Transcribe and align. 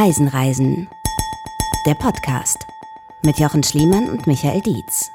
Reisen, 0.00 0.28
Reisen. 0.28 0.88
Der 1.84 1.94
Podcast 1.94 2.56
mit 3.24 3.40
Jochen 3.40 3.64
Schliemann 3.64 4.08
und 4.08 4.28
Michael 4.28 4.60
Dietz. 4.60 5.08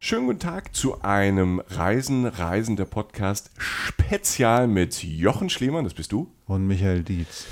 Schönen 0.00 0.26
guten 0.26 0.38
Tag 0.38 0.76
zu 0.76 1.00
einem 1.00 1.62
Reisen, 1.66 2.26
Reisen 2.26 2.76
der 2.76 2.84
Podcast 2.84 3.52
Spezial 3.56 4.68
mit 4.68 5.02
Jochen 5.02 5.48
Schliemann, 5.48 5.84
das 5.84 5.94
bist 5.94 6.12
du. 6.12 6.30
Und 6.44 6.66
Michael 6.66 7.04
Dietz. 7.04 7.46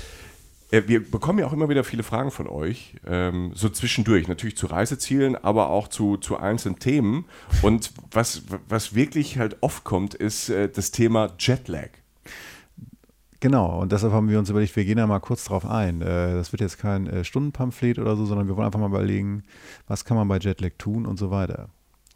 Äh, 0.69 0.83
Wir 0.85 1.03
bekommen 1.03 1.39
ja 1.39 1.47
auch 1.47 1.53
immer 1.53 1.67
wieder 1.67 1.83
viele 1.83 2.03
Fragen 2.03 2.29
von 2.29 2.45
euch, 2.45 2.93
ähm, 3.07 3.53
so 3.55 3.69
zwischendurch, 3.69 4.27
natürlich 4.27 4.55
zu 4.55 4.67
Reisezielen, 4.67 5.35
aber 5.35 5.71
auch 5.71 5.87
zu, 5.87 6.17
zu 6.17 6.37
einzelnen 6.37 6.77
Themen. 6.77 7.25
Und 7.63 7.91
was, 8.11 8.43
was 8.69 8.93
wirklich 8.93 9.39
halt 9.39 9.57
oft 9.61 9.83
kommt, 9.83 10.13
ist 10.13 10.49
äh, 10.49 10.69
das 10.69 10.91
Thema 10.91 11.33
Jetlag. 11.39 11.89
Genau, 13.41 13.81
und 13.81 13.91
deshalb 13.91 14.13
haben 14.13 14.29
wir 14.29 14.37
uns 14.39 14.49
überlegt, 14.51 14.75
wir 14.75 14.85
gehen 14.85 14.97
da 14.97 15.07
mal 15.07 15.19
kurz 15.19 15.43
drauf 15.45 15.65
ein. 15.65 16.01
Äh, 16.01 16.33
Das 16.35 16.51
wird 16.53 16.61
jetzt 16.61 16.77
kein 16.77 17.07
äh, 17.07 17.23
Stundenpamphlet 17.25 17.97
oder 17.99 18.15
so, 18.15 18.25
sondern 18.25 18.47
wir 18.47 18.55
wollen 18.55 18.67
einfach 18.67 18.79
mal 18.79 18.87
überlegen, 18.87 19.43
was 19.87 20.05
kann 20.05 20.15
man 20.15 20.27
bei 20.27 20.37
Jetlag 20.37 20.71
tun 20.77 21.05
und 21.07 21.17
so 21.17 21.31
weiter. 21.31 21.69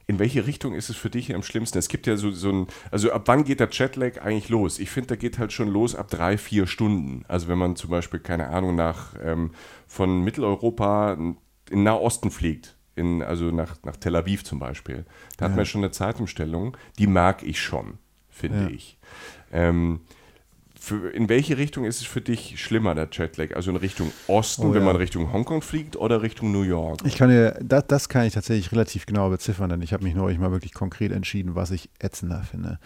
In 0.08 0.20
welche 0.20 0.46
Richtung 0.46 0.76
ist 0.76 0.90
es 0.90 0.96
für 0.96 1.10
dich 1.10 1.34
am 1.34 1.42
schlimmsten? 1.42 1.80
Es 1.80 1.88
gibt 1.88 2.06
ja 2.06 2.16
so, 2.16 2.30
so 2.30 2.52
ein, 2.52 2.68
also 2.92 3.12
ab 3.12 3.24
wann 3.26 3.44
geht 3.44 3.60
der 3.60 3.70
Jetlag 3.72 4.22
eigentlich 4.22 4.50
los? 4.50 4.78
Ich 4.78 4.92
finde, 4.92 5.08
da 5.08 5.16
geht 5.16 5.40
halt 5.40 5.52
schon 5.52 5.68
los 5.68 5.96
ab 5.96 6.10
drei, 6.12 6.38
vier 6.38 6.68
Stunden. 6.68 7.26
Also 7.28 7.48
wenn 7.48 7.58
man 7.58 7.76
zum 7.76 7.90
Beispiel, 7.90 8.20
keine 8.20 8.50
Ahnung, 8.50 8.76
nach 8.76 9.16
ähm, 9.20 9.50
von 9.88 10.22
Mitteleuropa 10.24 11.14
in 11.72 11.84
Nahosten 11.84 12.30
fliegt, 12.30 12.76
in, 12.96 13.24
also 13.24 13.46
nach, 13.46 13.78
nach 13.84 13.96
Tel 13.98 14.16
Aviv 14.16 14.44
zum 14.44 14.60
Beispiel, 14.60 15.05
da 15.38 15.46
hat 15.46 15.54
Ja. 15.54 15.55
man 15.58 15.66
schon 15.66 15.82
eine 15.82 15.90
Zeitumstellung, 15.92 16.78
die 17.00 17.08
mag 17.08 17.42
ich 17.42 17.60
schon, 17.60 17.98
finde 18.30 18.62
Ja. 18.66 18.70
ich. 18.70 19.00
Ähm, 19.52 20.02
für, 20.86 21.10
in 21.10 21.30
welche 21.30 21.58
Richtung 21.58 21.86
ist 21.86 22.00
es 22.00 22.06
für 22.06 22.22
dich 22.22 22.62
schlimmer, 22.62 22.94
der 22.94 23.10
Jetlag? 23.12 23.56
Also 23.56 23.72
in 23.72 23.78
Richtung 23.78 24.12
Osten, 24.28 24.68
Oh 24.68 24.74
wenn 24.74 24.82
ja. 24.82 24.86
man 24.86 24.96
Richtung 24.98 25.34
Hongkong 25.34 25.64
fliegt 25.64 25.96
oder 25.96 26.22
Richtung 26.22 26.52
New 26.52 26.62
York? 26.62 27.00
Ich 27.05 27.16
kann 27.16 27.30
dir, 27.30 27.58
das, 27.60 27.88
das 27.88 28.08
kann 28.08 28.26
ich 28.26 28.34
tatsächlich 28.34 28.72
relativ 28.72 29.08
genau 29.08 29.32
beziffern, 29.32 29.72
denn 29.72 29.82
ich 29.82 29.94
habe 29.94 30.04
mich 30.04 30.14
neulich 30.14 30.38
mal 30.38 30.52
wirklich 30.52 30.76
konkret 30.76 31.12
entschieden, 31.12 31.55
was 31.55 31.72
ich 31.72 31.90
ätzender 32.00 32.44
finde. 32.44 32.77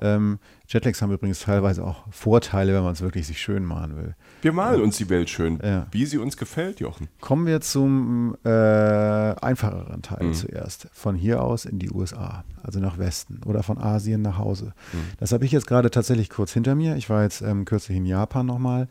Ähm, 0.00 0.38
Jetlags 0.72 1.02
haben 1.02 1.12
übrigens 1.12 1.40
teilweise 1.40 1.84
auch 1.84 2.04
Vorteile, 2.10 2.72
wenn 2.74 2.82
man 2.82 2.92
es 2.94 3.02
wirklich 3.02 3.26
sich 3.26 3.38
schön 3.40 3.64
machen 3.64 3.96
will. 3.96 4.14
Wir 4.40 4.52
malen 4.52 4.80
uns 4.80 4.96
die 4.96 5.08
Welt 5.10 5.28
schön, 5.28 5.58
Ja. 5.62 5.86
wie 5.90 6.06
sie 6.06 6.16
uns 6.18 6.36
gefällt, 6.38 6.80
Jochen. 6.80 7.08
Kommen 7.20 7.46
wir 7.46 7.60
zum 7.60 8.36
äh, 8.44 8.48
einfacheren 8.48 10.00
Teil 10.02 10.28
Mhm. 10.28 10.34
zuerst. 10.34 10.88
Von 10.92 11.14
hier 11.14 11.42
aus 11.42 11.64
in 11.66 11.78
die 11.78 11.90
USA, 11.90 12.44
also 12.62 12.80
nach 12.80 12.96
Westen 12.98 13.40
oder 13.44 13.62
von 13.62 13.76
Asien 13.78 14.22
nach 14.22 14.38
Hause. 14.38 14.72
Mhm. 14.92 14.98
Das 15.20 15.32
habe 15.32 15.44
ich 15.44 15.52
jetzt 15.52 15.66
gerade 15.66 15.90
tatsächlich 15.90 16.30
kurz 16.30 16.52
hinter 16.52 16.74
mir. 16.74 16.96
Ich 16.96 17.10
war 17.10 17.22
jetzt 17.22 17.42
ähm, 17.42 17.64
kürzlich 17.66 17.98
in 17.98 18.06
Japan 18.06 18.46
nochmal 18.46 18.88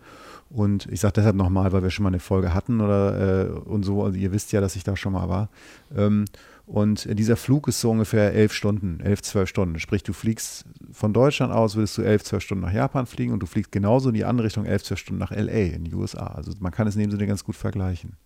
und 0.54 0.88
ich 0.92 1.00
sage 1.00 1.14
deshalb 1.14 1.36
nochmal, 1.36 1.72
weil 1.72 1.84
wir 1.84 1.90
schon 1.90 2.04
mal 2.04 2.10
eine 2.10 2.20
Folge 2.20 2.54
hatten 2.54 2.82
oder 2.82 3.48
äh, 3.48 3.52
und 3.52 3.84
so. 3.84 4.04
Also 4.04 4.18
ihr 4.18 4.32
wisst 4.32 4.52
ja, 4.52 4.62
dass 4.62 4.76
ich 4.76 4.84
da 4.84 4.96
schon 4.96 5.14
mal 5.14 5.30
war. 5.30 5.50
Ähm, 5.96 6.26
und 6.66 7.08
dieser 7.18 7.38
Flug 7.38 7.68
ist 7.68 7.82
so 7.82 7.92
ungefähr 7.92 8.34
elf 8.34 8.54
Stunden, 8.54 9.00
elf, 9.02 9.22
zwölf 9.22 9.50
Stunden. 9.50 9.80
Sprich, 9.80 10.04
du 10.04 10.14
fliegst 10.14 10.66
von 10.92 11.14
Deutschland 11.14 11.52
aus, 11.52 11.76
würdest 11.76 11.98
du 11.98 12.02
elf, 12.02 12.24
zwölf 12.24 12.44
Stunden 12.44 12.64
nach 12.64 12.74
Japan 12.74 13.06
fliegen 13.06 13.34
und 13.34 13.40
du 13.40 13.46
fliegst 13.46 13.72
genauso 13.72 14.10
in 14.10 14.16
die 14.16 14.26
andere 14.26 14.46
Richtung, 14.46 14.66
elf, 14.66 14.84
zwölf 14.84 15.00
Stunden 15.00 15.20
nach 15.20 15.32
LA 15.32 15.74
in 15.74 15.84
die 15.86 15.94
USA. 15.94 16.28
Also 16.28 16.52
man 16.60 16.72
kann 16.72 16.88
es 16.88 16.96
in 16.96 17.02
dem 17.02 17.12
Sinne 17.12 17.28
ganz 17.28 17.44
gut 17.44 17.56
vergleichen. 17.56 18.18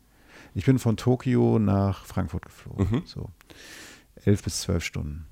Ich 0.53 0.65
bin 0.65 0.79
von 0.79 0.97
Tokio 0.97 1.59
nach 1.59 2.05
Frankfurt 2.05 2.45
geflogen. 2.45 2.87
Mhm. 2.89 3.01
So 3.05 3.29
elf 4.23 4.43
bis 4.43 4.61
zwölf 4.61 4.83
Stunden. 4.83 5.25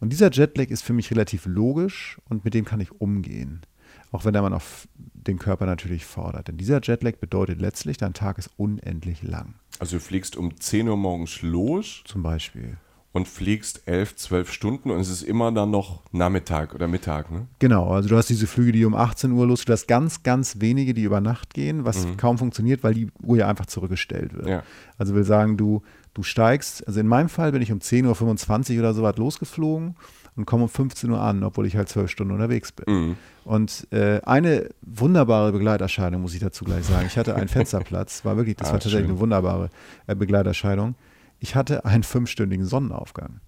Und 0.00 0.10
dieser 0.10 0.30
Jetlag 0.30 0.68
ist 0.68 0.82
für 0.82 0.92
mich 0.92 1.10
relativ 1.10 1.46
logisch 1.46 2.18
und 2.28 2.44
mit 2.44 2.54
dem 2.54 2.64
kann 2.64 2.80
ich 2.80 2.92
umgehen. 3.00 3.62
Auch 4.10 4.24
wenn 4.24 4.32
der 4.32 4.42
man 4.42 4.54
auf 4.54 4.88
den 4.94 5.38
Körper 5.38 5.66
natürlich 5.66 6.06
fordert. 6.06 6.48
Denn 6.48 6.56
dieser 6.56 6.80
Jetlag 6.82 7.16
bedeutet 7.16 7.60
letztlich, 7.60 7.96
dein 7.98 8.14
Tag 8.14 8.38
ist 8.38 8.50
unendlich 8.56 9.22
lang. 9.22 9.54
Also 9.78 9.96
du 9.96 10.00
fliegst 10.00 10.36
um 10.36 10.58
10 10.58 10.88
Uhr 10.88 10.96
morgens 10.96 11.42
los 11.42 12.02
Zum 12.06 12.22
Beispiel. 12.22 12.78
und 13.12 13.28
fliegst 13.28 13.82
11, 13.86 14.16
12 14.16 14.52
Stunden 14.52 14.90
und 14.90 15.00
es 15.00 15.10
ist 15.10 15.22
immer 15.22 15.52
dann 15.52 15.70
noch 15.70 16.02
Nachmittag 16.12 16.74
oder 16.74 16.88
Mittag, 16.88 17.30
ne? 17.30 17.46
Genau, 17.58 17.88
also 17.90 18.08
du 18.08 18.16
hast 18.16 18.28
diese 18.30 18.46
Flüge, 18.46 18.72
die 18.72 18.84
um 18.84 18.94
18 18.94 19.32
Uhr 19.32 19.46
losgehen. 19.46 19.66
Du 19.66 19.72
hast 19.74 19.86
ganz, 19.86 20.22
ganz 20.22 20.60
wenige, 20.60 20.94
die 20.94 21.02
über 21.02 21.20
Nacht 21.20 21.52
gehen, 21.52 21.84
was 21.84 22.06
kaum 22.16 22.38
funktioniert, 22.38 22.82
weil 22.82 22.94
die 22.94 23.08
Uhr 23.22 23.36
ja 23.36 23.48
einfach 23.48 23.66
zurückgestellt 23.66 24.34
wird. 24.34 24.48
Ja. 24.48 24.62
Also 24.96 25.14
will 25.14 25.24
sagen, 25.24 25.56
du, 25.56 25.82
du 26.18 26.24
steigst, 26.24 26.84
also 26.86 26.98
in 26.98 27.06
meinem 27.06 27.28
Fall 27.28 27.52
bin 27.52 27.62
ich 27.62 27.70
um 27.70 27.78
10.25 27.78 28.72
Uhr 28.74 28.80
oder 28.80 28.92
so 28.92 29.02
was 29.04 29.16
losgeflogen 29.16 29.94
und 30.34 30.46
komme 30.46 30.64
um 30.64 30.68
15 30.68 31.08
Uhr 31.10 31.20
an, 31.20 31.44
obwohl 31.44 31.64
ich 31.66 31.76
halt 31.76 31.88
zwölf 31.88 32.10
Stunden 32.10 32.32
unterwegs 32.34 32.72
bin. 32.72 32.92
Mhm. 32.94 33.16
Und 33.44 33.86
äh, 33.92 34.20
eine 34.22 34.68
wunderbare 34.82 35.52
Begleiterscheinung, 35.52 36.20
muss 36.22 36.34
ich 36.34 36.40
dazu 36.40 36.64
gleich 36.64 36.84
sagen. 36.84 37.06
Ich 37.06 37.16
hatte 37.16 37.36
einen 37.36 37.48
Fensterplatz, 37.56 38.24
war 38.24 38.36
wirklich, 38.36 38.56
das 38.56 38.68
Ah, 38.68 38.72
war 38.72 38.80
tatsächlich 38.80 39.02
schön. 39.06 39.10
eine 39.12 39.20
wunderbare 39.20 39.70
äh, 40.08 40.14
Begleiterscheinung. 40.16 40.96
Ich 41.38 41.54
hatte 41.54 41.84
einen 41.84 42.02
fünfstündigen 42.02 42.66
Sonnenaufgang. 42.66 43.40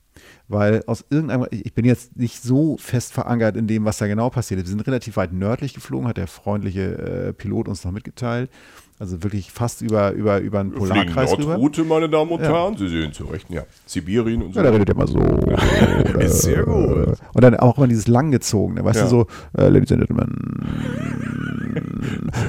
Weil 0.49 0.83
aus 0.87 1.05
irgendeinem, 1.11 1.47
ich 1.51 1.73
bin 1.75 1.85
jetzt 1.85 2.17
nicht 2.17 2.43
so 2.43 2.77
fest 2.77 3.13
verankert 3.13 3.57
in 3.57 3.67
dem, 3.67 3.85
was 3.85 3.99
da 3.99 4.07
genau 4.07 4.31
passiert 4.31 4.61
ist. 4.61 4.67
Wir 4.67 4.71
sind 4.71 4.87
relativ 4.87 5.17
weit 5.17 5.33
nördlich 5.33 5.75
geflogen, 5.75 6.07
hat 6.09 6.19
der 6.19 6.27
freundliche 6.29 7.29
äh, 7.29 7.33
Pilot 7.33 7.69
uns 7.69 7.85
noch 7.85 7.93
mitgeteilt. 7.93 8.51
Also 9.01 9.23
wirklich 9.23 9.51
fast 9.51 9.81
über, 9.81 10.13
über, 10.13 10.41
über 10.41 10.61
einen 10.61 10.73
Polarkreis 10.73 11.33
rüber. 11.33 11.53
Nordroute, 11.55 11.85
meine 11.85 12.11
Damen 12.11 12.31
und 12.33 12.43
Ja. 12.43 12.49
Herren. 12.51 12.77
Sie 12.77 12.87
sehen 12.87 13.15
zu 13.15 13.25
Recht, 13.25 13.49
ja. 13.49 13.63
Sibirien 13.87 14.43
und 14.43 14.53
so. 14.53 14.61
Ja, 14.61 14.65
da 14.67 14.71
redet 14.73 14.91
er 14.91 14.95
immer 14.95 15.07
so. 15.07 15.19
Ist 16.19 16.43
sehr 16.43 16.65
gut. 16.65 17.17
Und 17.33 17.41
dann 17.43 17.57
auch 17.57 17.79
immer 17.79 17.89
dieses 17.89 18.09
langgezogene, 18.09 18.85
weißt 18.85 18.99
Ja. 18.99 19.05
du, 19.05 19.09
so, 19.09 19.27
äh, 19.57 19.69
Ladies 19.71 19.91
and 19.93 20.07
Gentlemen, 20.07 20.67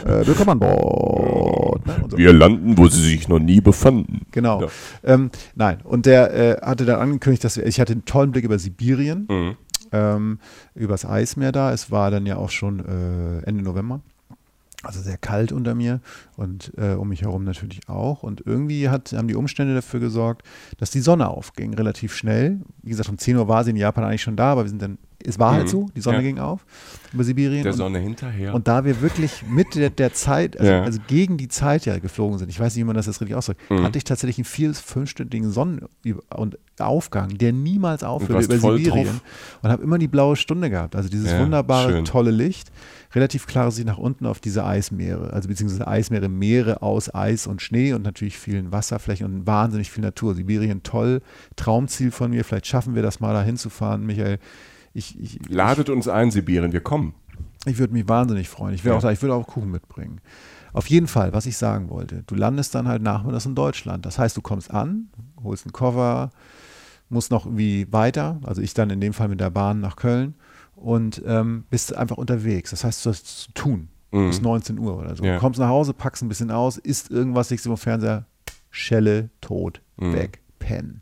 äh, 0.06 0.28
willkommen 0.28 0.50
an 0.50 0.60
Bord. 0.60 1.86
Ne? 1.88 1.94
So. 2.10 2.18
Wir 2.18 2.34
landen, 2.34 2.78
wo 2.78 2.88
sie 2.90 3.02
sich 3.02 3.28
noch 3.30 3.40
nie 3.40 3.62
befanden. 3.62 4.22
Genau. 4.32 4.62
Ja. 4.64 4.68
Ähm, 5.04 5.32
nein, 5.56 5.78
und 5.86 6.06
der 6.06 6.34
äh, 6.34 6.62
hatte 6.62 6.84
dann 6.86 7.00
angekündigt, 7.00 7.46
dass 7.46 7.58
wir, 7.58 7.66
ich 7.66 7.80
hatte 7.80 7.94
einen 7.94 8.04
tollen 8.06 8.32
Blick 8.32 8.44
über 8.44 8.60
Sibirien, 8.60 9.26
Mhm. 9.30 9.56
ähm, 9.94 10.40
übers 10.76 11.06
Eismeer 11.06 11.52
da. 11.54 11.72
Es 11.72 11.92
war 11.92 12.12
dann 12.12 12.26
ja 12.26 12.36
auch 12.36 12.50
schon 12.50 12.80
äh, 12.80 13.48
Ende 13.48 13.64
November. 13.64 14.02
Also 14.84 15.00
sehr 15.02 15.18
kalt 15.18 15.52
unter 15.52 15.76
mir 15.76 16.02
und 16.38 16.74
äh, 16.78 16.94
um 16.94 17.10
mich 17.10 17.22
herum 17.22 17.44
natürlich 17.44 17.88
auch. 17.88 18.24
Und 18.24 18.42
irgendwie 18.46 18.90
hat, 18.90 19.14
haben 19.14 19.28
die 19.28 19.36
Umstände 19.36 19.76
dafür 19.76 20.00
gesorgt, 20.00 20.44
dass 20.78 20.90
die 20.90 21.02
Sonne 21.02 21.30
aufging, 21.30 21.74
relativ 21.74 22.16
schnell. 22.16 22.62
Wie 22.82 22.90
gesagt, 22.90 23.10
um 23.10 23.18
10 23.18 23.38
Uhr 23.38 23.48
war 23.48 23.64
sie 23.64 23.72
in 23.72 23.76
Japan 23.76 24.04
eigentlich 24.04 24.24
schon 24.24 24.36
da, 24.36 24.52
aber 24.52 24.64
wir 24.64 24.70
sind 24.70 24.82
dann, 24.82 24.98
es 25.26 25.40
war 25.40 25.54
halt 25.54 25.66
Mhm. 25.66 25.70
so, 25.70 25.90
die 25.96 26.02
Sonne 26.02 26.18
Ja. 26.18 26.24
ging 26.24 26.40
auf 26.40 26.66
über 27.14 27.24
Sibirien. 27.24 27.64
Der 27.64 27.72
und, 27.74 27.78
Sonne 27.78 28.00
hinterher. 28.00 28.54
und 28.54 28.68
da 28.68 28.86
wir 28.86 29.02
wirklich 29.02 29.44
mit 29.50 29.76
der, 29.76 29.90
der 29.90 30.14
Zeit, 30.14 30.58
also, 30.60 30.72
Ja. 30.72 30.84
also 30.84 31.00
gegen 31.08 31.38
die 31.38 31.48
Zeit 31.50 31.86
ja 31.86 31.98
geflogen 32.00 32.38
sind, 32.40 32.50
ich 32.50 32.60
weiß 32.60 32.74
nicht, 32.76 32.82
wie 32.84 32.88
man 32.88 32.96
das 32.96 33.06
jetzt 33.08 33.20
richtig 33.22 33.36
ausdrückt, 33.36 33.62
Mhm. 33.70 33.84
hatte 33.84 33.98
ich 33.98 34.04
tatsächlich 34.04 34.38
einen 34.38 34.46
vier- 34.46 34.74
fünfstündigen 34.74 35.52
Sonnen- 35.52 35.86
und 36.36 36.58
Aufgang, 36.80 37.38
der 37.38 37.52
niemals 37.54 38.04
aufhörte 38.04 38.34
warst 38.34 38.46
über 38.64 38.78
Sibirien. 38.78 39.06
drauf. 39.06 39.22
Und 39.62 39.70
habe 39.70 39.84
immer 39.84 39.98
die 40.00 40.08
blaue 40.08 40.36
Stunde 40.36 40.70
gehabt. 40.70 40.96
Also 40.96 41.10
dieses 41.10 41.32
Ja, 41.32 41.40
wunderbare, 41.40 41.92
schön. 41.92 42.06
tolle 42.06 42.32
Licht. 42.32 42.72
Relativ 43.14 43.46
klare 43.46 43.72
Sicht 43.72 43.86
nach 43.86 43.98
unten 44.00 44.26
auf 44.26 44.40
diese 44.40 44.66
Eismeere. 44.66 45.32
Also 45.34 45.48
beziehungsweise 45.50 45.86
Eismeere, 45.88 46.28
Meere 46.30 46.82
aus 46.82 47.14
Eis 47.14 47.46
und 47.46 47.62
Schnee 47.62 47.94
und 47.94 48.02
natürlich 48.04 48.38
vielen 48.38 48.72
Wasserflächen 48.72 49.26
und 49.28 49.46
wahnsinnig 49.46 49.92
viel 49.92 50.02
Natur. 50.04 50.34
Sibirien 50.34 50.82
toll. 50.82 51.22
Traumziel 51.56 52.10
von 52.10 52.32
mir. 52.32 52.44
Vielleicht 52.46 52.68
schaffen 52.68 52.96
wir 52.96 53.04
das 53.04 53.20
mal 53.20 53.34
da 53.34 53.44
hinzufahren, 53.44 54.04
Michael. 54.06 54.40
Ich, 54.94 55.20
ich, 55.20 55.40
Ladet 55.50 55.90
uns 55.90 56.08
ein, 56.08 56.32
Sibirien, 56.32 56.74
wir 56.74 56.82
kommen. 56.82 57.14
ich 57.66 57.78
würde 57.78 57.94
mich 57.94 58.08
wahnsinnig 58.10 58.50
freuen. 58.50 58.74
Ich, 58.76 58.84
Ja. 58.84 58.96
auch, 58.98 59.04
ich 59.10 59.22
würde 59.22 59.36
auch 59.36 59.48
Kuchen 59.48 59.72
mitbringen. 59.72 60.20
Auf 60.74 60.88
jeden 60.88 61.08
Fall, 61.08 61.34
was 61.34 61.46
ich 61.46 61.58
sagen 61.58 61.90
wollte, 61.90 62.24
du 62.28 62.36
landest 62.36 62.74
dann 62.76 62.88
halt 62.88 63.02
nachmittags 63.02 63.46
in 63.46 63.56
Deutschland. 63.56 64.06
Das 64.06 64.18
heißt, 64.18 64.36
du 64.38 64.42
kommst 64.42 64.72
an, 64.72 65.10
holst 65.44 65.66
einen 65.66 65.74
Koffer, 65.74 66.30
musst 67.10 67.30
noch 67.32 67.46
irgendwie 67.46 67.88
weiter, 67.92 68.40
also 68.44 68.62
ich 68.62 68.74
dann 68.74 68.90
in 68.90 69.02
dem 69.02 69.12
Fall 69.14 69.28
mit 69.28 69.40
der 69.42 69.50
Bahn 69.50 69.82
nach 69.82 69.98
Köln 69.98 70.36
und 70.76 71.22
ähm, 71.26 71.66
bist 71.70 71.94
einfach 71.96 72.18
unterwegs. 72.18 72.70
Das 72.72 72.84
heißt, 72.86 73.06
du 73.06 73.10
hast 73.10 73.26
zu 73.44 73.52
tun 73.54 73.88
Mhm. 74.14 74.28
bis 74.28 74.42
19 74.42 74.78
Uhr 74.80 74.98
oder 74.98 75.16
so. 75.16 75.24
Ja. 75.24 75.36
Du 75.36 75.40
kommst 75.40 75.58
nach 75.60 75.70
Hause, 75.70 75.94
packst 75.94 76.22
ein 76.22 76.28
bisschen 76.30 76.52
aus, 76.52 76.78
isst 76.78 77.12
irgendwas, 77.12 77.50
legst 77.50 77.66
im 77.66 77.78
Fernseher, 77.78 78.26
Schelle, 78.70 79.30
tot, 79.40 79.82
Mhm. 79.98 80.14
weg, 80.14 80.42
pennen. 80.60 81.02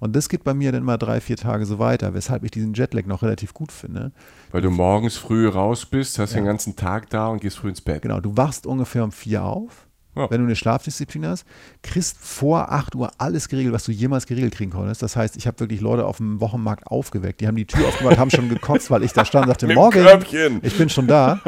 Und 0.00 0.14
das 0.14 0.28
geht 0.28 0.44
bei 0.44 0.54
mir 0.54 0.70
dann 0.70 0.82
immer 0.82 0.96
drei, 0.98 1.20
vier 1.20 1.36
Tage 1.36 1.66
so 1.66 1.78
weiter, 1.80 2.14
weshalb 2.14 2.44
ich 2.44 2.50
diesen 2.52 2.72
Jetlag 2.74 3.06
noch 3.06 3.22
relativ 3.22 3.52
gut 3.52 3.72
finde. 3.72 4.12
Weil 4.52 4.62
du 4.62 4.70
morgens 4.70 5.16
früh 5.16 5.48
raus 5.48 5.86
bist, 5.86 6.18
hast 6.20 6.32
Ja. 6.34 6.40
den 6.40 6.44
ganzen 6.46 6.76
Tag 6.76 7.10
da 7.10 7.26
und 7.28 7.40
gehst 7.40 7.58
früh 7.58 7.68
ins 7.70 7.80
Bett. 7.80 8.02
Genau, 8.02 8.20
du 8.20 8.36
wachst 8.36 8.66
ungefähr 8.66 9.02
um 9.02 9.10
vier 9.10 9.42
auf, 9.42 9.87
Ja. 10.18 10.30
wenn 10.30 10.40
du 10.40 10.46
eine 10.46 10.56
Schlafdisziplin 10.56 11.26
hast, 11.26 11.44
kriegst 11.82 12.16
vor 12.18 12.70
8 12.72 12.94
Uhr 12.94 13.10
alles 13.18 13.48
geregelt, 13.48 13.72
was 13.74 13.84
du 13.84 13.92
jemals 13.92 14.26
geregelt 14.26 14.54
kriegen 14.54 14.70
konntest. 14.70 15.02
Das 15.02 15.16
heißt, 15.16 15.36
ich 15.36 15.46
habe 15.46 15.58
wirklich 15.60 15.80
Leute 15.80 16.04
auf 16.06 16.18
dem 16.18 16.40
Wochenmarkt 16.40 16.86
aufgeweckt. 16.86 17.40
Die 17.40 17.46
haben 17.46 17.56
die 17.56 17.66
Tür 17.66 17.86
aufgemacht, 17.88 18.18
haben 18.18 18.30
schon 18.30 18.48
gekotzt, 18.48 18.90
weil 18.90 19.02
ich 19.04 19.12
da 19.12 19.24
stand 19.24 19.46
und 19.46 19.50
sagte, 19.50 19.72
morgen, 19.74 20.02
Körbchen. 20.02 20.60
ich 20.62 20.76
bin 20.76 20.88
schon 20.88 21.06
da. 21.06 21.40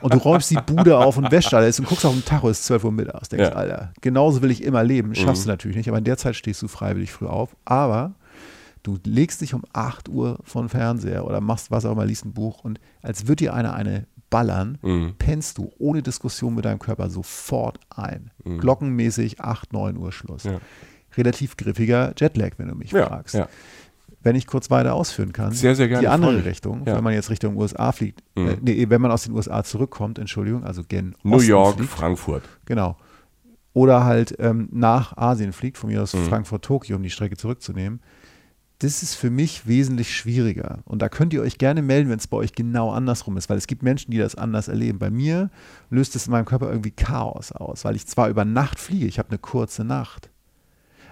Und 0.00 0.14
du 0.14 0.18
räumst 0.18 0.50
die 0.50 0.58
Bude 0.66 0.96
auf 0.98 1.16
und 1.16 1.30
wäschst 1.30 1.52
alles 1.54 1.78
und 1.80 1.86
guckst 1.88 2.04
auf 2.06 2.12
den 2.14 2.24
Tacho, 2.24 2.48
es 2.48 2.60
ist 2.60 2.66
12 2.66 2.84
Uhr 2.84 2.92
mittags. 2.92 3.28
Denkst, 3.28 3.48
Ja. 3.48 3.54
Alter, 3.54 3.92
genauso 4.00 4.42
will 4.42 4.50
ich 4.50 4.62
immer 4.62 4.82
leben. 4.84 5.14
Schaffst 5.14 5.42
Mhm. 5.42 5.46
du 5.46 5.52
natürlich 5.52 5.76
nicht, 5.76 5.88
aber 5.88 5.98
in 5.98 6.04
der 6.04 6.16
Zeit 6.16 6.36
stehst 6.36 6.62
du 6.62 6.68
freiwillig 6.68 7.12
früh 7.12 7.26
auf. 7.26 7.56
Aber 7.64 8.14
du 8.84 8.98
legst 9.04 9.40
dich 9.40 9.54
um 9.54 9.62
8 9.72 10.08
Uhr 10.08 10.38
vor 10.44 10.62
den 10.62 10.68
Fernseher 10.68 11.24
oder 11.24 11.40
machst 11.40 11.70
was 11.70 11.84
auch 11.84 11.92
immer, 11.92 12.04
liest 12.04 12.24
ein 12.24 12.32
Buch 12.32 12.64
und 12.64 12.80
als 13.00 13.22
würde 13.28 13.36
dir 13.44 13.54
einer 13.54 13.74
eine 13.74 14.06
ballern, 14.32 15.14
pennst 15.18 15.58
du 15.58 15.70
ohne 15.78 16.02
Diskussion 16.02 16.56
mit 16.56 16.64
deinem 16.64 16.80
Körper 16.80 17.08
sofort 17.10 17.78
ein. 17.90 18.32
Glockenmäßig 18.44 19.40
8, 19.40 19.72
9 19.72 19.96
Uhr 19.96 20.10
Schluss. 20.10 20.42
Ja. 20.44 20.58
Relativ 21.16 21.56
griffiger 21.56 22.14
Jetlag, 22.18 22.52
wenn 22.56 22.66
du 22.68 22.74
mich 22.74 22.90
Ja, 22.90 23.06
fragst. 23.06 23.34
ja. 23.36 23.48
Wenn 24.24 24.34
ich 24.36 24.46
kurz 24.46 24.70
weiter 24.70 24.94
ausführen 24.94 25.32
kann, 25.32 25.52
Sehr, 25.52 25.74
sehr 25.74 25.88
die 25.88 26.06
andere 26.08 26.32
mich. 26.34 26.44
Richtung, 26.44 26.86
wenn 26.86 27.02
man 27.04 27.12
jetzt 27.12 27.28
Richtung 27.28 27.56
USA 27.56 27.92
fliegt, 27.92 28.22
Mhm. 28.36 28.48
äh, 28.48 28.56
nee, 28.62 28.86
wenn 28.88 29.00
man 29.00 29.10
aus 29.10 29.24
den 29.24 29.34
USA 29.34 29.62
zurückkommt, 29.64 30.18
Entschuldigung, 30.18 30.64
also 30.64 30.82
gen 30.86 31.14
New 31.24 31.36
Osten 31.36 31.48
York, 31.50 31.76
fliegt, 31.76 31.90
Frankfurt. 31.90 32.42
Genau. 32.64 32.96
Oder 33.74 34.04
halt 34.04 34.36
ähm, 34.38 34.68
nach 34.70 35.16
Asien 35.16 35.52
fliegt, 35.52 35.76
von 35.78 35.90
mir 35.90 36.02
aus 36.02 36.14
Mhm. 36.14 36.26
Frankfurt, 36.28 36.64
Tokio, 36.64 36.96
um 36.96 37.02
die 37.02 37.10
Strecke 37.10 37.36
zurückzunehmen. 37.36 38.00
Das 38.82 39.02
ist 39.02 39.14
für 39.14 39.30
mich 39.30 39.66
wesentlich 39.66 40.14
schwieriger. 40.14 40.78
Und 40.84 41.02
da 41.02 41.08
könnt 41.08 41.32
ihr 41.32 41.42
euch 41.42 41.58
gerne 41.58 41.82
melden, 41.82 42.10
wenn 42.10 42.18
es 42.18 42.26
bei 42.26 42.36
euch 42.36 42.52
genau 42.52 42.90
andersrum 42.90 43.36
ist, 43.36 43.48
weil 43.48 43.56
es 43.58 43.66
gibt 43.66 43.82
Menschen, 43.82 44.10
die 44.10 44.18
das 44.18 44.34
anders 44.34 44.68
erleben. 44.68 44.98
Bei 44.98 45.10
mir 45.10 45.50
löst 45.90 46.16
es 46.16 46.26
in 46.26 46.32
meinem 46.32 46.44
Körper 46.46 46.68
irgendwie 46.68 46.90
Chaos 46.90 47.52
aus, 47.52 47.84
weil 47.84 47.94
ich 47.96 48.06
zwar 48.06 48.28
über 48.28 48.44
Nacht 48.44 48.78
fliege, 48.80 49.06
ich 49.06 49.18
habe 49.18 49.28
eine 49.30 49.38
kurze 49.38 49.84
Nacht. 49.84 50.30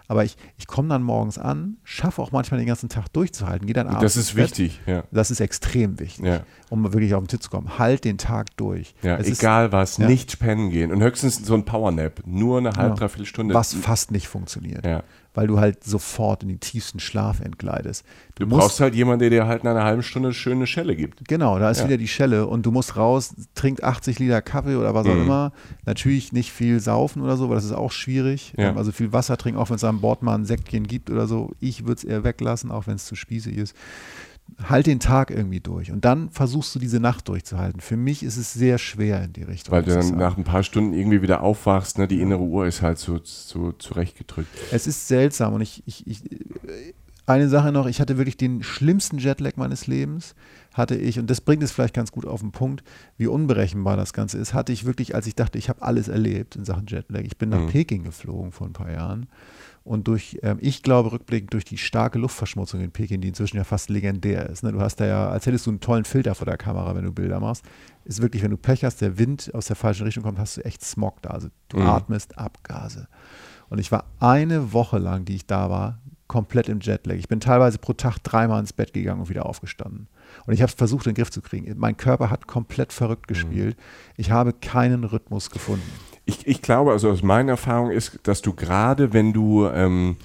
Aber 0.09 0.25
ich, 0.25 0.37
ich 0.59 0.67
komme 0.67 0.89
dann 0.89 1.05
morgens 1.05 1.39
an, 1.39 1.77
schaffe 1.85 2.21
auch 2.21 2.33
manchmal 2.33 2.59
den 2.59 2.67
ganzen 2.67 2.89
Tag 2.89 3.13
durchzuhalten, 3.13 3.67
gehe 3.67 3.75
dann 3.75 3.87
abends. 3.87 4.03
Das 4.03 4.17
ist 4.17 4.35
wichtig, 4.35 4.81
ja. 4.85 5.05
Das 5.13 5.31
ist 5.31 5.39
extrem 5.39 6.01
wichtig, 6.01 6.25
Ja. 6.25 6.41
um 6.69 6.83
wirklich 6.93 7.15
auf 7.15 7.23
den 7.23 7.29
Tipp 7.29 7.41
zu 7.45 7.49
kommen. 7.49 7.79
Halt 7.79 8.05
den 8.05 8.19
Tag 8.19 8.57
durch. 8.57 8.97
Ja, 9.03 9.19
Es 9.19 9.29
ist- 9.29 9.39
egal 9.41 9.71
was, 9.71 9.99
ja. 9.99 10.09
nicht 10.09 10.41
pennen 10.41 10.71
gehen. 10.71 10.91
Und 10.91 11.01
höchstens 11.01 11.37
so 11.47 11.55
ein 11.55 11.65
Powernap. 11.65 12.23
Nur 12.27 12.59
eine 12.59 12.71
halbe, 12.73 12.89
Ja. 12.91 12.95
dreiviertel 12.97 13.27
Stunde. 13.27 13.55
was 13.55 13.73
fast 13.75 14.11
nicht 14.11 14.27
funktioniert. 14.27 14.85
Weil 15.33 15.47
du 15.47 15.61
halt 15.61 15.85
sofort 15.85 16.43
in 16.43 16.49
den 16.49 16.59
tiefsten 16.59 16.99
Schlaf 16.99 17.39
entgleitest. 17.41 18.05
Du 18.35 18.49
brauchst 18.49 18.81
halt 18.81 18.97
jemanden, 18.97 19.21
der 19.21 19.31
dir 19.31 19.47
halt 19.47 19.63
nach 19.63 19.71
einer 19.71 19.85
halben 19.85 20.03
Stunde 20.03 20.35
schöne 20.35 20.67
Schelle 20.67 20.97
gibt. 20.97 21.29
Genau, 21.29 21.59
da 21.61 21.71
ist 21.71 21.79
Ja. 21.79 21.85
wieder 21.87 21.99
die 21.99 22.09
Schelle 22.09 22.49
und 22.49 22.67
du 22.67 22.73
musst 22.73 22.97
raus, 22.97 23.35
trinkt 23.55 23.85
80 23.85 24.19
Liter 24.19 24.43
Kaffee 24.43 24.75
oder 24.75 24.93
was 24.93 25.07
auch 25.07 25.15
Mhm. 25.15 25.23
immer. 25.23 25.53
Natürlich 25.87 26.33
nicht 26.33 26.51
viel 26.51 26.81
saufen 26.81 27.23
oder 27.23 27.37
so, 27.37 27.49
weil 27.49 27.55
das 27.57 27.65
ist 27.65 27.73
auch 27.73 27.93
schwierig. 27.93 28.55
Ja. 28.57 28.71
Ähm, 28.71 28.77
Also 28.79 28.91
viel 28.91 29.13
Wasser 29.13 29.37
trinken, 29.37 29.61
auch 29.61 29.69
wenn 29.71 29.77
es 29.77 29.85
an 29.85 30.01
Bord 30.01 30.23
mal 30.23 30.35
ein 30.35 30.45
Säckchen 30.47 30.87
gibt 30.89 31.11
oder 31.11 31.29
so. 31.29 31.53
Ich 31.61 31.83
würde 31.87 31.95
es 31.99 32.05
eher 32.05 32.25
weglassen, 32.25 32.73
auch 32.73 32.89
wenn 32.89 32.97
es 32.97 33.07
zu 33.07 33.15
spießig 33.15 33.57
ist. 33.57 33.77
Halt 34.63 34.87
den 34.87 35.01
Tag 35.01 35.31
irgendwie 35.31 35.61
durch 35.61 35.91
und 35.93 36.05
dann 36.05 36.31
versuchst 36.31 36.75
du 36.75 36.79
diese 36.79 37.01
Nacht 37.01 37.29
durchzuhalten. 37.29 37.81
Für 37.81 37.97
mich 37.97 38.23
ist 38.23 38.37
es 38.37 38.53
sehr 38.53 38.79
schwer 38.79 39.23
in 39.25 39.33
die 39.33 39.43
Richtung. 39.43 39.73
Weil 39.73 39.83
du 39.83 39.95
dann 39.95 40.17
nach 40.17 40.37
ein 40.37 40.45
paar 40.45 40.63
Stunden 40.63 40.93
irgendwie 40.93 41.23
wieder 41.23 41.43
aufwachst, 41.43 41.99
ne? 41.99 42.07
die 42.09 42.21
innere 42.21 42.43
Uhr 42.43 42.67
ist 42.67 42.83
halt 42.83 42.99
so, 42.99 43.21
so 43.23 43.73
zurechtgedrückt. 43.73 44.49
Es 44.73 44.87
ist 44.87 45.09
seltsam 45.09 45.55
und 45.55 45.61
ich, 45.61 45.83
ich, 45.87 46.07
ich, 46.07 46.23
eine 47.27 47.49
Sache 47.49 47.71
noch, 47.73 47.87
ich 47.87 48.01
hatte 48.01 48.17
wirklich 48.19 48.37
den 48.37 48.63
schlimmsten 48.63 49.19
Jetlag 49.19 49.57
meines 49.57 49.87
Lebens, 49.87 50.35
hatte 50.75 50.97
ich, 50.97 51.19
und 51.19 51.29
das 51.31 51.41
bringt 51.41 51.63
es 51.63 51.71
vielleicht 51.73 51.95
ganz 51.95 52.11
gut 52.13 52.27
auf 52.27 52.41
den 52.41 52.51
Punkt, 52.53 52.83
wie 53.17 53.27
unberechenbar 53.27 53.97
das 53.97 54.13
Ganze 54.13 54.39
ist, 54.39 54.55
hatte 54.55 54.73
ich 54.73 54.85
wirklich, 54.85 55.15
als 55.15 55.27
ich 55.27 55.35
dachte, 55.35 55.59
ich 55.59 55.69
habe 55.69 55.83
alles 55.83 56.09
erlebt 56.09 56.57
in 56.57 56.65
Sachen 56.65 56.87
Jetlag. 56.87 57.21
Ich 57.23 57.37
bin 57.39 57.49
nach 57.51 57.61
Mhm. 57.61 57.69
Peking 57.69 58.03
geflogen 58.05 58.53
vor 58.53 58.67
ein 58.67 58.73
paar 58.73 58.91
Jahren 58.91 59.27
und 59.83 60.07
durch, 60.09 60.39
ähm, 60.43 60.59
ich 60.61 60.83
glaube 60.83 61.13
rückblickend 61.13 61.53
durch 61.53 61.65
die 61.65 61.79
starke 61.79 62.19
Luftverschmutzung 62.19 62.81
in 62.81 62.91
Peking, 62.91 63.21
die 63.21 63.29
inzwischen 63.29 63.57
ja 63.57 63.65
fast 63.65 63.89
legendär 63.91 64.49
ist. 64.49 64.63
Ne? 64.63 64.73
Du 64.73 64.81
hast 64.81 64.97
da 64.97 65.07
ja, 65.07 65.29
als 65.31 65.47
hättest 65.47 65.67
du 65.67 65.71
einen 65.71 65.81
tollen 65.81 66.05
Filter 66.05 66.35
vor 66.35 66.45
der 66.47 66.57
Kamera, 66.59 66.95
wenn 66.95 67.05
du 67.05 67.13
Bilder 67.13 67.41
machst, 67.41 67.65
ist 68.05 68.21
wirklich, 68.23 68.43
wenn 68.43 68.51
du 68.51 68.57
Pech 68.57 68.85
hast, 68.85 69.01
der 69.01 69.19
Wind 69.19 69.51
aus 69.55 69.67
der 69.67 69.77
falschen 69.77 70.05
Richtung 70.05 70.23
kommt, 70.23 70.39
hast 70.39 70.57
du 70.57 70.65
echt 70.65 70.85
Smog 70.85 71.23
da. 71.23 71.31
Also 71.31 71.49
du 71.69 71.79
Mhm. 71.79 71.87
atmest 71.87 72.39
Abgase. 72.39 73.09
Und 73.69 73.79
ich 73.79 73.91
war 73.93 74.05
eine 74.19 74.73
Woche 74.73 74.99
lang, 74.99 75.25
die 75.25 75.37
ich 75.37 75.47
da 75.47 75.71
war, 75.71 76.01
komplett 76.27 76.69
im 76.69 76.79
Jetlag. 76.81 77.15
Ich 77.17 77.29
bin 77.29 77.41
teilweise 77.41 77.79
pro 77.79 77.93
Tag 77.93 78.19
dreimal 78.23 78.61
ins 78.61 78.73
Bett 78.73 78.93
gegangen 78.93 79.21
und 79.21 79.29
wieder 79.29 79.47
aufgestanden. 79.47 80.07
Und 80.47 80.55
ich 80.55 80.63
habe 80.63 80.71
es 80.71 80.77
versucht, 80.77 81.07
in 81.07 81.13
den 81.13 81.17
Griff 81.17 81.31
zu 81.31 81.41
kriegen. 81.43 81.73
Mein 81.79 81.97
Körper 81.97 82.31
hat 82.31 82.47
komplett 82.47 82.93
verrückt 82.93 83.27
gespielt. 83.27 83.77
Ich 84.17 84.31
habe 84.31 84.53
keinen 84.53 85.03
Rhythmus 85.05 85.51
gefunden. 85.51 85.91
Ich, 86.31 86.47
ich 86.47 86.63
glaube, 86.63 86.93
also 86.93 87.11
aus 87.11 87.23
meiner 87.23 87.53
Erfahrung 87.53 87.91
ist, 87.91 88.21
dass 88.23 88.41
du 88.41 88.53
gerade, 88.55 89.13
wenn 89.13 89.33
du 89.33 89.67
ähm, 89.67 90.17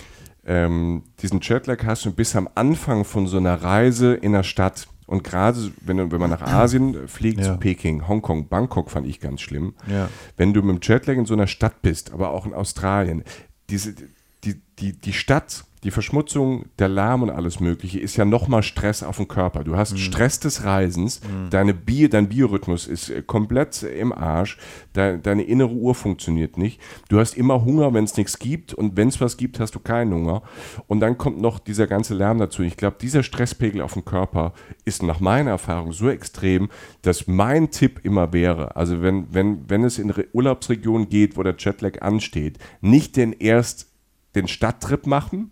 ähm, 0.46 1.02
diesen 1.22 1.40
Jetlag 1.42 1.84
hast 1.84 2.06
und 2.06 2.16
bist 2.16 2.36
am 2.36 2.48
Anfang 2.54 3.04
von 3.06 3.26
so 3.28 3.38
einer 3.38 3.56
Reise 3.64 4.14
in 4.14 4.34
der 4.34 4.44
Stadt 4.44 4.88
und 5.08 5.24
gerade 5.24 5.72
wenn, 5.82 6.12
wenn 6.12 6.20
man 6.20 6.30
nach 6.30 6.42
Asien 6.44 7.08
fliegt, 7.08 7.42
Ja. 7.42 7.58
Peking, 7.58 8.08
Hongkong, 8.08 8.48
Bangkok 8.48 8.92
fand 8.92 9.08
ich 9.08 9.20
ganz 9.20 9.42
schlimm, 9.42 9.74
Ja. 9.88 10.10
wenn 10.38 10.54
du 10.54 10.62
mit 10.62 10.76
dem 10.76 10.80
Jetlag 10.88 11.16
in 11.16 11.26
so 11.26 11.34
einer 11.34 11.48
Stadt 11.48 11.82
bist, 11.82 12.14
aber 12.14 12.30
auch 12.32 12.46
in 12.46 12.54
Australien, 12.54 13.24
diese, 13.72 13.96
die, 14.46 14.62
die, 14.80 14.94
die 14.94 15.14
Stadt, 15.14 15.66
die 15.86 15.92
Verschmutzung, 15.92 16.66
der 16.80 16.90
Lärm 16.90 17.22
und 17.22 17.30
alles 17.30 17.60
Mögliche 17.60 18.00
ist 18.00 18.18
ja 18.18 18.26
nochmal 18.26 18.64
Stress 18.64 19.04
auf 19.04 19.18
den 19.18 19.28
Körper. 19.28 19.64
Du 19.64 19.78
hast 19.78 20.00
Stress 20.00 20.40
des 20.40 20.64
Reisens, 20.64 21.22
deine 21.52 21.76
Bio, 21.76 22.08
dein 22.08 22.28
Biorhythmus 22.28 22.88
ist 22.88 23.12
äh, 23.12 23.22
komplett 23.22 23.84
im 23.84 24.12
Arsch, 24.12 24.58
de, 24.96 25.20
deine 25.22 25.44
innere 25.44 25.70
Uhr 25.72 25.94
funktioniert 25.94 26.58
nicht. 26.58 26.82
Du 27.10 27.20
hast 27.20 27.38
immer 27.38 27.64
Hunger, 27.64 27.94
wenn 27.94 28.04
es 28.04 28.18
nichts 28.18 28.40
gibt 28.40 28.74
und 28.74 28.98
wenn 28.98 29.10
es 29.10 29.22
was 29.22 29.38
gibt, 29.38 29.60
hast 29.60 29.76
du 29.76 29.80
keinen 29.80 30.12
Hunger. 30.12 30.42
Und 30.88 31.02
dann 31.02 31.20
kommt 31.20 31.40
noch 31.40 31.60
dieser 31.60 31.86
ganze 31.86 32.16
Lärm 32.16 32.40
dazu. 32.40 32.64
Ich 32.64 32.78
glaube, 32.78 32.98
dieser 33.00 33.22
Stresspegel 33.22 33.82
auf 33.82 33.94
dem 33.94 34.06
Körper 34.06 34.54
ist 34.86 35.04
nach 35.04 35.20
meiner 35.20 35.52
Erfahrung 35.52 35.92
so 35.92 36.10
extrem, 36.10 36.70
dass 37.04 37.28
mein 37.28 37.70
Tipp 37.70 38.00
immer 38.02 38.34
wäre, 38.34 38.76
also 38.76 39.04
wenn, 39.04 39.28
wenn, 39.32 39.70
wenn 39.70 39.84
es 39.84 40.00
in 40.00 40.10
Re 40.10 40.26
Urlaubsregionen 40.34 41.10
geht, 41.10 41.38
wo 41.38 41.44
der 41.44 41.56
Jetlag 41.60 42.02
ansteht, 42.02 42.58
nicht 42.82 43.18
den 43.18 43.34
erst 43.34 43.95
den 44.36 44.48
Stadttrip 44.48 45.08
machen, 45.08 45.52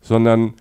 sondern 0.00 0.54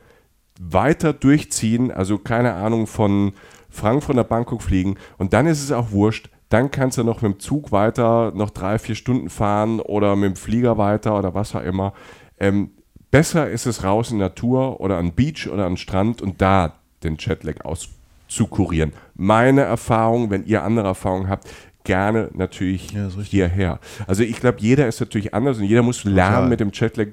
weiter 0.60 1.14
durchziehen, 1.14 1.92
also 1.92 2.18
keine 2.18 2.54
Ahnung, 2.54 2.88
von 2.88 3.34
Frankfurt 3.70 4.16
nach 4.16 4.26
Bangkok 4.26 4.62
fliegen 4.62 4.96
und 5.18 5.34
dann 5.34 5.46
ist 5.46 5.62
es 5.64 5.72
auch 5.72 5.92
wurscht, 5.92 6.30
dann 6.50 6.72
kannst 6.72 6.98
du 6.98 7.04
noch 7.04 7.22
mit 7.22 7.34
dem 7.34 7.40
Zug 7.40 7.72
weiter, 7.72 8.32
noch 8.34 8.50
drei, 8.50 8.80
vier 8.80 8.96
Stunden 8.96 9.30
fahren 9.30 9.80
oder 9.80 10.16
mit 10.16 10.30
dem 10.30 10.36
Flieger 10.36 10.78
weiter 10.78 11.18
oder 11.18 11.34
was 11.34 11.56
auch 11.56 11.62
immer. 11.62 11.94
Ähm, 12.40 12.72
besser 13.12 13.50
ist 13.50 13.66
es 13.66 13.84
raus 13.84 14.12
in 14.12 14.18
Natur 14.18 14.80
oder 14.80 14.98
an 14.98 15.14
Beach 15.14 15.50
oder 15.52 15.66
an 15.66 15.78
Strand 15.78 16.22
und 16.22 16.42
da 16.42 16.76
den 17.04 17.18
Jetlag 17.20 17.66
auszukurieren. 17.66 18.94
Meine 19.16 19.62
Erfahrung, 19.62 20.30
wenn 20.30 20.46
ihr 20.46 20.64
andere 20.64 20.88
Erfahrungen 20.88 21.30
habt, 21.30 21.48
gerne 21.88 22.30
natürlich 22.34 22.92
Ja, 22.92 23.08
hierher. 23.24 23.80
Also 24.06 24.22
ich 24.22 24.40
glaube, 24.42 24.58
jeder 24.60 24.88
ist 24.88 25.00
natürlich 25.00 25.34
anders 25.34 25.58
und 25.58 25.64
jeder 25.64 25.82
muss 25.82 26.04
lernen, 26.04 26.36
Total. 26.36 26.50
mit 26.50 26.60
dem 26.60 26.72
Jetlag 26.74 27.08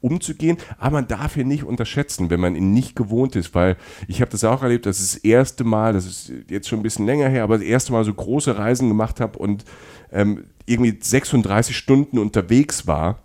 umzugehen, 0.00 0.56
aber 0.78 0.92
man 0.92 1.08
darf 1.08 1.36
ihn 1.36 1.48
nicht 1.48 1.64
unterschätzen, 1.64 2.30
wenn 2.30 2.38
man 2.38 2.54
ihn 2.54 2.72
nicht 2.72 2.94
gewohnt 2.94 3.34
ist, 3.34 3.54
weil 3.56 3.76
ich 4.06 4.20
habe 4.20 4.30
das 4.30 4.44
auch 4.44 4.62
erlebt, 4.62 4.86
dass 4.86 4.98
das 4.98 5.16
erste 5.16 5.64
Mal, 5.64 5.92
das 5.92 6.06
ist 6.06 6.32
jetzt 6.48 6.68
schon 6.68 6.78
ein 6.78 6.84
bisschen 6.84 7.06
länger 7.06 7.28
her, 7.28 7.42
aber 7.42 7.58
das 7.58 7.66
erste 7.66 7.92
Mal 7.92 8.04
so 8.04 8.14
große 8.14 8.56
Reisen 8.56 8.88
gemacht 8.88 9.20
habe 9.20 9.36
und 9.36 9.64
ähm, 10.12 10.44
irgendwie 10.64 10.96
36 11.00 11.76
Stunden 11.76 12.18
unterwegs 12.18 12.86
war 12.86 13.18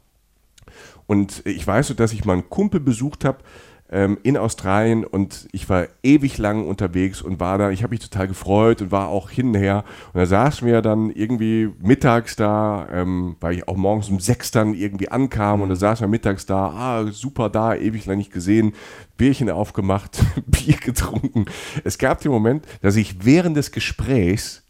und 1.05 1.43
ich 1.45 1.65
weiß 1.65 1.87
so, 1.87 1.93
dass 1.93 2.13
ich 2.13 2.25
mal 2.25 2.33
einen 2.33 2.49
Kumpel 2.49 2.79
besucht 2.79 3.25
habe 3.25 3.37
ähm, 3.91 4.17
in 4.23 4.35
Australien 4.35 5.03
und 5.05 5.47
ich 5.51 5.69
war 5.69 5.87
ewig 6.01 6.37
lang 6.39 6.65
unterwegs 6.67 7.21
und 7.21 7.39
war 7.39 7.57
da, 7.59 7.69
ich 7.69 7.83
habe 7.83 7.91
mich 7.91 7.99
total 7.99 8.27
gefreut 8.27 8.81
und 8.81 8.91
war 8.91 9.09
auch 9.09 9.29
hin 9.29 9.49
und 9.49 9.55
her. 9.55 9.83
Und 10.11 10.19
da 10.19 10.25
saßen 10.25 10.67
wir 10.67 10.81
dann 10.81 11.11
irgendwie 11.11 11.69
mittags 11.79 12.35
da, 12.35 12.87
ähm, 12.91 13.35
weil 13.39 13.53
ich 13.55 13.67
auch 13.67 13.75
morgens 13.77 14.09
um 14.09 14.19
sechs 14.19 14.49
dann 14.49 14.73
irgendwie 14.73 15.09
ankam 15.09 15.61
und 15.61 15.69
da 15.69 15.75
saßen 15.75 16.03
wir 16.03 16.09
mittags 16.09 16.47
da, 16.47 16.69
ah, 16.69 17.05
super 17.11 17.49
da, 17.49 17.75
ewig 17.75 18.05
lang 18.07 18.17
nicht 18.17 18.33
gesehen, 18.33 18.73
Bierchen 19.17 19.51
aufgemacht, 19.51 20.19
Bier 20.47 20.77
getrunken. 20.77 21.45
Es 21.83 21.97
gab 21.99 22.21
den 22.21 22.31
Moment, 22.31 22.65
dass 22.81 22.95
ich 22.95 23.23
während 23.23 23.55
des 23.55 23.71
Gesprächs 23.71 24.63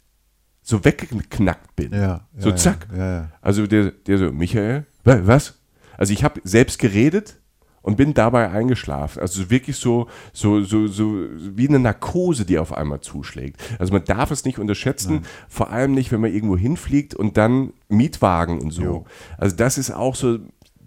so 0.62 0.84
weggeknackt 0.84 1.74
bin. 1.74 1.92
Ja, 1.94 2.26
so 2.36 2.50
ja, 2.50 2.56
zack. 2.56 2.86
Ja. 2.94 3.30
Also 3.40 3.66
der, 3.66 3.92
der 3.92 4.18
so, 4.18 4.32
Michael, 4.32 4.84
wa- 5.04 5.20
was? 5.22 5.58
Also 5.96 6.12
ich 6.12 6.22
habe 6.22 6.40
selbst 6.44 6.78
geredet 6.78 7.38
und 7.86 7.96
bin 7.96 8.14
dabei 8.14 8.50
eingeschlafen. 8.50 9.20
Also 9.20 9.48
wirklich 9.48 9.76
so, 9.76 10.08
so, 10.32 10.60
so, 10.62 10.88
so 10.88 11.14
wie 11.38 11.68
eine 11.68 11.78
Narkose, 11.78 12.44
die 12.44 12.58
auf 12.58 12.72
einmal 12.72 13.00
zuschlägt. 13.00 13.62
Also 13.78 13.92
man 13.92 14.04
darf 14.04 14.32
es 14.32 14.44
nicht 14.44 14.58
unterschätzen, 14.58 15.24
vor 15.48 15.70
allem 15.70 15.92
nicht, 15.92 16.10
wenn 16.10 16.20
man 16.20 16.32
irgendwo 16.32 16.56
hinfliegt 16.56 17.14
und 17.14 17.36
dann 17.36 17.72
Mietwagen 17.88 18.60
und 18.60 18.72
so. 18.72 18.82
Jo. 18.82 19.04
Also 19.38 19.54
das 19.56 19.78
ist 19.78 19.92
auch 19.92 20.16
so. 20.16 20.38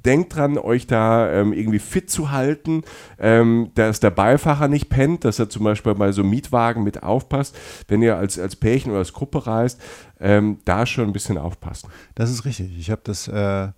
Denkt 0.05 0.33
dran, 0.33 0.57
euch 0.57 0.87
da 0.87 1.29
ähm, 1.29 1.51
irgendwie 1.51 1.79
fit 1.79 2.09
zu 2.09 2.31
halten, 2.31 2.83
ähm, 3.17 3.71
dass 3.75 3.99
der 3.99 4.11
Beifahrer 4.11 4.69
nicht 4.69 4.87
pennt, 4.87 5.25
dass 5.25 5.39
er 5.39 5.49
zum 5.49 5.65
Beispiel 5.65 5.93
bei 5.93 6.13
so 6.13 6.23
Mietwagen 6.23 6.85
mit 6.85 7.03
aufpasst. 7.03 7.57
Wenn 7.89 8.01
ihr 8.01 8.15
als, 8.15 8.39
als 8.39 8.55
Pärchen 8.55 8.91
oder 8.91 8.99
als 8.99 9.11
Gruppe 9.11 9.45
reist, 9.45 9.81
ähm, 10.21 10.59
da 10.63 10.85
schon 10.85 11.07
ein 11.07 11.13
bisschen 11.13 11.37
aufpassen. 11.37 11.89
Das 12.15 12.31
ist 12.31 12.45
richtig. 12.45 12.79
Ich 12.79 12.91
habe 12.91 13.01
das, 13.03 13.27
äh, 13.27 13.71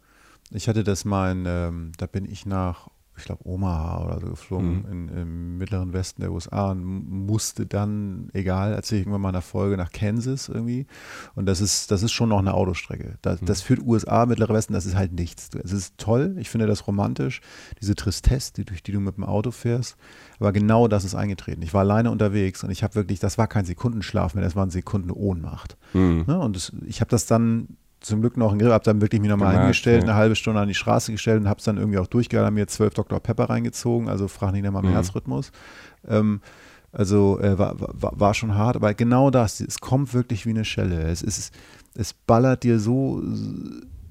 ich 0.51 0.67
hatte 0.67 0.83
das 0.83 1.05
mal, 1.05 1.31
in, 1.31 1.45
ähm, 1.47 1.91
da 1.97 2.05
bin 2.05 2.25
ich 2.25 2.45
nach 2.45 2.87
ich 3.17 3.25
glaube, 3.25 3.47
Omaha 3.47 4.05
oder 4.05 4.19
so 4.19 4.27
geflogen 4.27 4.83
Mhm. 4.83 4.91
in, 4.91 5.07
im 5.09 5.57
mittleren 5.57 5.93
Westen 5.93 6.21
der 6.21 6.31
USA 6.31 6.71
und 6.71 6.83
musste 6.83 7.65
dann, 7.65 8.29
egal, 8.33 8.73
erzähle 8.73 9.01
ich 9.01 9.05
irgendwann 9.05 9.21
mal 9.21 9.29
in 9.29 9.35
einer 9.35 9.41
Folge 9.41 9.77
nach 9.77 9.91
Kansas 9.91 10.49
irgendwie. 10.49 10.87
Und 11.35 11.45
das 11.45 11.61
ist, 11.61 11.91
das 11.91 12.03
ist 12.03 12.13
schon 12.13 12.29
noch 12.29 12.39
eine 12.39 12.53
Autostrecke. 12.53 13.17
Das, 13.21 13.41
Mhm. 13.41 13.45
das 13.45 13.61
führt 13.61 13.81
USA, 13.81 14.25
mittlerer 14.25 14.53
Westen, 14.53 14.73
das 14.73 14.85
ist 14.85 14.95
halt 14.95 15.11
nichts. 15.13 15.49
Es 15.63 15.71
ist 15.71 15.97
toll, 15.97 16.35
ich 16.39 16.49
finde 16.49 16.67
das 16.67 16.87
romantisch, 16.87 17.41
diese 17.81 17.95
Tristesse, 17.95 18.53
die, 18.53 18.65
durch 18.65 18.81
die 18.81 18.91
du 18.91 18.99
mit 18.99 19.17
dem 19.17 19.23
Auto 19.25 19.51
fährst. 19.51 19.97
Aber 20.39 20.51
genau 20.51 20.87
das 20.87 21.03
ist 21.03 21.13
eingetreten. 21.13 21.61
Ich 21.61 21.73
war 21.73 21.81
alleine 21.81 22.09
unterwegs 22.11 22.63
und 22.63 22.71
ich 22.71 22.81
habe 22.81 22.95
wirklich, 22.95 23.19
das 23.19 23.37
war 23.37 23.47
kein 23.47 23.65
Sekundenschlaf 23.65 24.33
mehr, 24.33 24.43
das 24.43 24.55
waren 24.55 24.69
Sekunden 24.71 25.11
Ohnmacht. 25.11 25.77
Mhm. 25.93 26.23
Ne? 26.27 26.39
Und 26.39 26.55
das, 26.55 26.71
ich 26.85 27.01
habe 27.01 27.11
das 27.11 27.25
dann 27.27 27.77
zum 28.01 28.21
Glück 28.21 28.35
noch 28.37 28.51
im 28.51 28.59
Griff, 28.59 28.71
habe 28.71 28.83
dann 28.83 28.99
wirklich 29.01 29.21
mich 29.21 29.29
nochmal 29.29 29.49
Gemerkt, 29.49 29.63
hingestellt, 29.65 30.03
ja. 30.03 30.09
eine 30.09 30.17
halbe 30.17 30.35
Stunde 30.35 30.59
an 30.59 30.67
die 30.67 30.73
Straße 30.73 31.11
gestellt 31.11 31.41
und 31.41 31.47
habe 31.47 31.59
es 31.59 31.63
dann 31.65 31.77
irgendwie 31.77 31.97
auch 31.99 32.07
durchgehalten, 32.07 32.53
mir 32.53 32.67
zwölf 32.67 32.93
Dr. 32.93 33.19
Pepper 33.19 33.49
reingezogen, 33.49 34.09
also 34.09 34.27
frag 34.27 34.51
nicht 34.53 34.63
nach 34.63 34.71
meinem 34.71 34.89
Mhm. 34.89 34.93
Herzrhythmus. 34.93 35.51
Ähm, 36.07 36.41
also 36.91 37.39
äh, 37.39 37.57
war, 37.57 37.75
war, 37.79 38.19
war 38.19 38.33
schon 38.33 38.55
hart, 38.55 38.75
aber 38.75 38.93
genau 38.93 39.29
das, 39.29 39.61
es 39.61 39.79
kommt 39.79 40.13
wirklich 40.13 40.45
wie 40.45 40.49
eine 40.49 40.65
Schelle. 40.65 41.03
Es 41.03 41.21
ist, 41.21 41.53
es 41.95 42.13
ballert 42.13 42.63
dir 42.63 42.79
so 42.79 43.21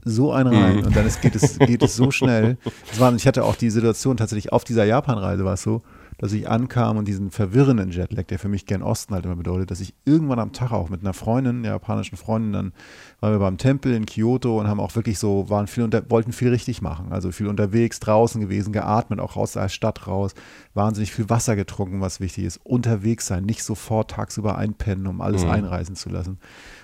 so 0.03 0.33
ein 0.33 0.47
rein 0.47 0.79
Mhm. 0.79 0.85
und 0.87 0.97
dann 0.97 1.07
ist, 1.07 1.21
geht, 1.21 1.37
es, 1.37 1.59
geht 1.59 1.83
es 1.83 1.95
so 1.95 2.11
schnell. 2.11 2.57
Es 2.91 2.99
war, 2.99 3.15
ich 3.15 3.27
hatte 3.27 3.45
auch 3.45 3.55
die 3.55 3.69
Situation 3.69 4.17
tatsächlich 4.17 4.51
auf 4.51 4.65
dieser 4.65 4.85
Japan-Reise 4.85 5.45
war 5.45 5.55
es 5.55 5.63
so, 5.63 5.83
dass 6.21 6.33
ich 6.33 6.51
ankam 6.51 6.99
und 6.99 7.09
diesen 7.09 7.31
verwirrenden 7.31 7.91
Jetlag, 7.91 8.25
der 8.25 8.39
für 8.39 8.51
mich 8.51 8.67
gern 8.67 8.83
Osten 8.83 9.15
halt 9.15 9.25
immer 9.25 9.37
bedeutet, 9.37 9.71
dass 9.71 9.81
ich 9.81 9.95
irgendwann 10.05 10.39
am 10.39 10.53
Tag 10.53 10.71
auch 10.71 10.91
mit 10.91 11.01
einer 11.01 11.15
Freundin, 11.15 11.61
einer 11.61 11.69
japanischen 11.69 12.19
Freundin, 12.19 12.53
dann 12.53 12.73
waren 13.21 13.33
wir 13.33 13.39
beim 13.39 13.57
Tempel 13.57 13.95
in 13.95 14.05
Kyoto 14.05 14.61
und 14.61 14.69
haben 14.69 14.81
auch 14.81 14.95
wirklich 14.97 15.19
so, 15.19 15.49
waren 15.49 15.67
viel 15.67 15.83
unter, 15.83 16.11
wollten 16.11 16.33
viel 16.33 16.51
richtig 16.51 16.83
machen. 16.83 17.11
Also 17.11 17.33
viel 17.33 17.47
unterwegs, 17.47 18.01
draußen 18.01 18.39
gewesen, 18.39 18.75
geatmet, 18.75 19.19
auch 19.19 19.35
raus 19.35 19.53
der 19.53 19.71
Stadt 19.71 20.07
raus, 20.07 20.35
wahnsinnig 20.75 21.11
viel 21.11 21.31
Wasser 21.31 21.57
getrunken, 21.57 22.03
was 22.03 22.21
wichtig 22.21 22.45
ist, 22.45 22.59
unterwegs 22.65 23.27
sein, 23.27 23.45
nicht 23.45 23.65
sofort 23.65 24.11
tagsüber 24.11 24.59
einpennen, 24.59 25.07
um 25.07 25.23
alles 25.23 25.45
Mhm. 25.45 25.51
einreisen 25.51 25.97
zu 25.97 26.11
lassen. 26.11 26.39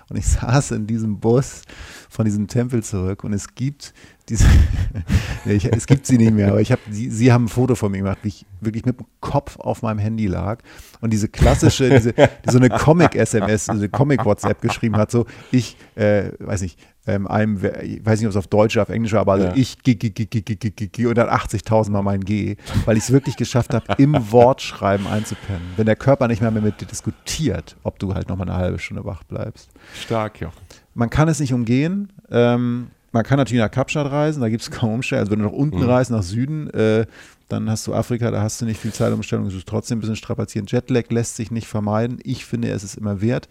Und 0.08 0.16
ich 0.16 0.26
saß 0.28 0.70
in 0.70 0.86
diesem 0.86 1.20
Bus 1.20 1.60
von 2.08 2.24
diesem 2.24 2.46
Tempel 2.46 2.82
zurück 2.82 3.22
und 3.22 3.34
es 3.34 3.54
gibt 3.54 3.92
diese, 4.28 4.47
ich, 5.45 5.64
es 5.66 5.87
gibt 5.87 6.06
sie 6.06 6.18
nicht 6.18 6.33
mehr, 6.33 6.49
aber 6.49 6.61
ich 6.61 6.73
habe, 6.73 6.83
sie, 6.90 7.11
sie 7.11 7.33
haben 7.33 7.45
ein 7.45 7.49
Foto 7.49 7.75
von 7.75 7.92
mir 7.92 7.99
gemacht, 7.99 8.18
wie 8.23 8.28
ich 8.28 8.47
wirklich 8.61 8.85
mit 8.85 8.99
dem 8.99 9.06
Kopf 9.21 9.59
auf 9.59 9.83
meinem 9.83 9.99
Handy 9.99 10.26
lag 10.26 10.59
und 11.00 11.12
diese 11.12 11.28
klassische, 11.28 11.90
diese, 11.90 12.12
die 12.12 12.50
so 12.50 12.59
eine 12.59 12.68
Comic-SMS, 12.68 13.66
diese 13.66 13.88
Comic-WhatsApp 13.88 14.61
geschrieben 14.61 14.97
hat, 14.97 15.11
so 15.11 15.26
ich, 15.52 15.76
äh, 15.95 16.30
weiß 16.40 16.62
nicht, 16.62 16.78
ähm, 17.06 17.28
einem, 17.28 17.59
ich 17.83 18.04
weiß 18.04 18.18
nicht, 18.18 18.26
ob 18.26 18.30
es 18.30 18.37
auf 18.37 18.49
Deutsch 18.49 18.76
oder 18.76 18.83
auf 18.83 18.88
Englisch 18.88 19.12
war, 19.12 19.21
aber 19.21 19.35
also 19.35 19.47
Ja. 19.47 19.52
ich 19.54 19.80
G, 19.83 19.95
G, 19.95 20.11
G, 20.11 20.25
G, 20.25 20.40
G, 20.40 20.56
G, 20.56 20.71
G, 20.71 20.87
G 20.88 21.06
und 21.06 21.16
dann 21.16 21.28
80.000 21.28 21.90
Mal 21.90 22.02
mein 22.02 22.25
G, 22.25 22.56
weil 22.85 22.97
ich 22.97 23.04
es 23.04 23.12
wirklich 23.12 23.37
geschafft 23.37 23.75
habe, 23.75 23.87
im 23.99 24.16
Wortschreiben 24.33 25.06
einzupennen. 25.06 25.62
Wenn 25.76 25.87
der 25.87 25.95
Körper 25.95 26.26
nicht 26.26 26.42
mehr 26.42 26.50
mit 26.50 26.80
dir 26.80 26.87
diskutiert, 26.87 27.76
ob 27.85 28.00
du 28.00 28.14
halt 28.14 28.28
nochmal 28.28 28.49
eine 28.49 28.59
halbe 28.59 28.80
Stunde 28.80 29.04
wach 29.04 29.23
bleibst. 29.23 29.71
Stark, 29.95 30.40
ja. 30.40 30.50
Man 30.95 31.11
kann 31.11 31.28
es 31.28 31.38
nicht 31.38 31.52
umgehen. 31.52 32.12
Ähm, 32.30 32.88
man 33.12 33.22
kann 33.25 33.38
natürlich 33.38 33.62
nach 33.62 33.70
Kapstadt 33.70 34.10
reisen, 34.10 34.40
da 34.40 34.48
gibt 34.48 34.62
es 34.62 34.70
kaum 34.70 34.94
Umstellung. 34.94 35.20
Also 35.20 35.32
wenn 35.32 35.38
du 35.40 35.46
nach 35.46 35.52
unten 35.52 35.78
Mhm. 35.78 35.88
reist, 35.88 36.10
nach 36.10 36.22
Süden, 36.22 36.68
äh, 36.70 37.06
dann 37.48 37.70
hast 37.70 37.86
du 37.86 37.94
Afrika, 37.94 38.30
da 38.30 38.42
hast 38.42 38.60
du 38.60 38.64
nicht 38.64 38.80
viel 38.80 38.92
Zeitumstellung, 38.92 39.46
es 39.46 39.54
ist 39.54 39.68
trotzdem 39.68 39.98
ein 39.98 40.00
bisschen 40.00 40.16
strapazieren. 40.16 40.66
Jetlag 40.68 41.04
lässt 41.10 41.36
sich 41.36 41.50
nicht 41.50 41.68
vermeiden. 41.68 42.18
Ich 42.25 42.44
finde, 42.44 42.68
es 42.70 42.82
ist 42.84 42.96
immer 42.96 43.20
wert. 43.20 43.48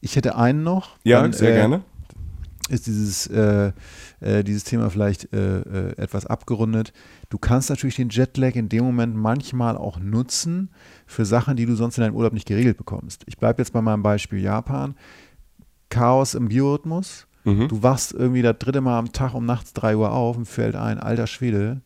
Ich 0.00 0.16
hätte 0.16 0.36
einen 0.36 0.62
noch. 0.62 0.96
Ja, 1.04 1.20
Dann, 1.20 1.32
sehr 1.32 1.50
äh, 1.52 1.54
gerne. 1.56 1.82
ist 2.70 2.86
dieses, 2.86 3.26
äh, 3.26 3.72
äh, 4.20 4.42
dieses 4.42 4.64
Thema 4.64 4.88
vielleicht 4.90 5.32
äh, 5.34 5.58
äh, 5.60 5.96
etwas 5.96 6.24
abgerundet. 6.26 6.92
Du 7.28 7.38
kannst 7.38 7.68
natürlich 7.68 7.96
den 7.96 8.08
Jetlag 8.08 8.54
in 8.56 8.68
dem 8.68 8.84
Moment 8.84 9.14
manchmal 9.16 9.76
auch 9.76 9.98
nutzen 10.00 10.70
für 11.06 11.24
Sachen, 11.26 11.56
die 11.56 11.66
du 11.66 11.74
sonst 11.76 11.98
in 11.98 12.04
deinem 12.04 12.14
Urlaub 12.14 12.32
nicht 12.32 12.46
geregelt 12.48 12.78
bekommst. 12.78 13.22
Ich 13.26 13.36
bleibe 13.38 13.60
jetzt 13.60 13.72
bei 13.72 13.82
meinem 13.82 14.02
Beispiel 14.02 14.40
Japan. 14.40 14.94
Chaos 15.90 16.34
im 16.34 16.48
Biorhythmus. 16.48 17.26
Mhm. 17.44 17.68
Du 17.68 17.82
wachst 17.82 18.12
irgendwie 18.12 18.42
das 18.42 18.56
dritte 18.58 18.80
Mal 18.80 18.98
am 18.98 19.12
Tag 19.12 19.34
um 19.34 19.44
nachts 19.46 19.72
3 19.74 19.96
Uhr 19.96 20.12
auf 20.12 20.36
und 20.36 20.46
fällt 20.46 20.76
ein, 20.76 20.98
alter 20.98 21.26
Schwede, 21.26 21.80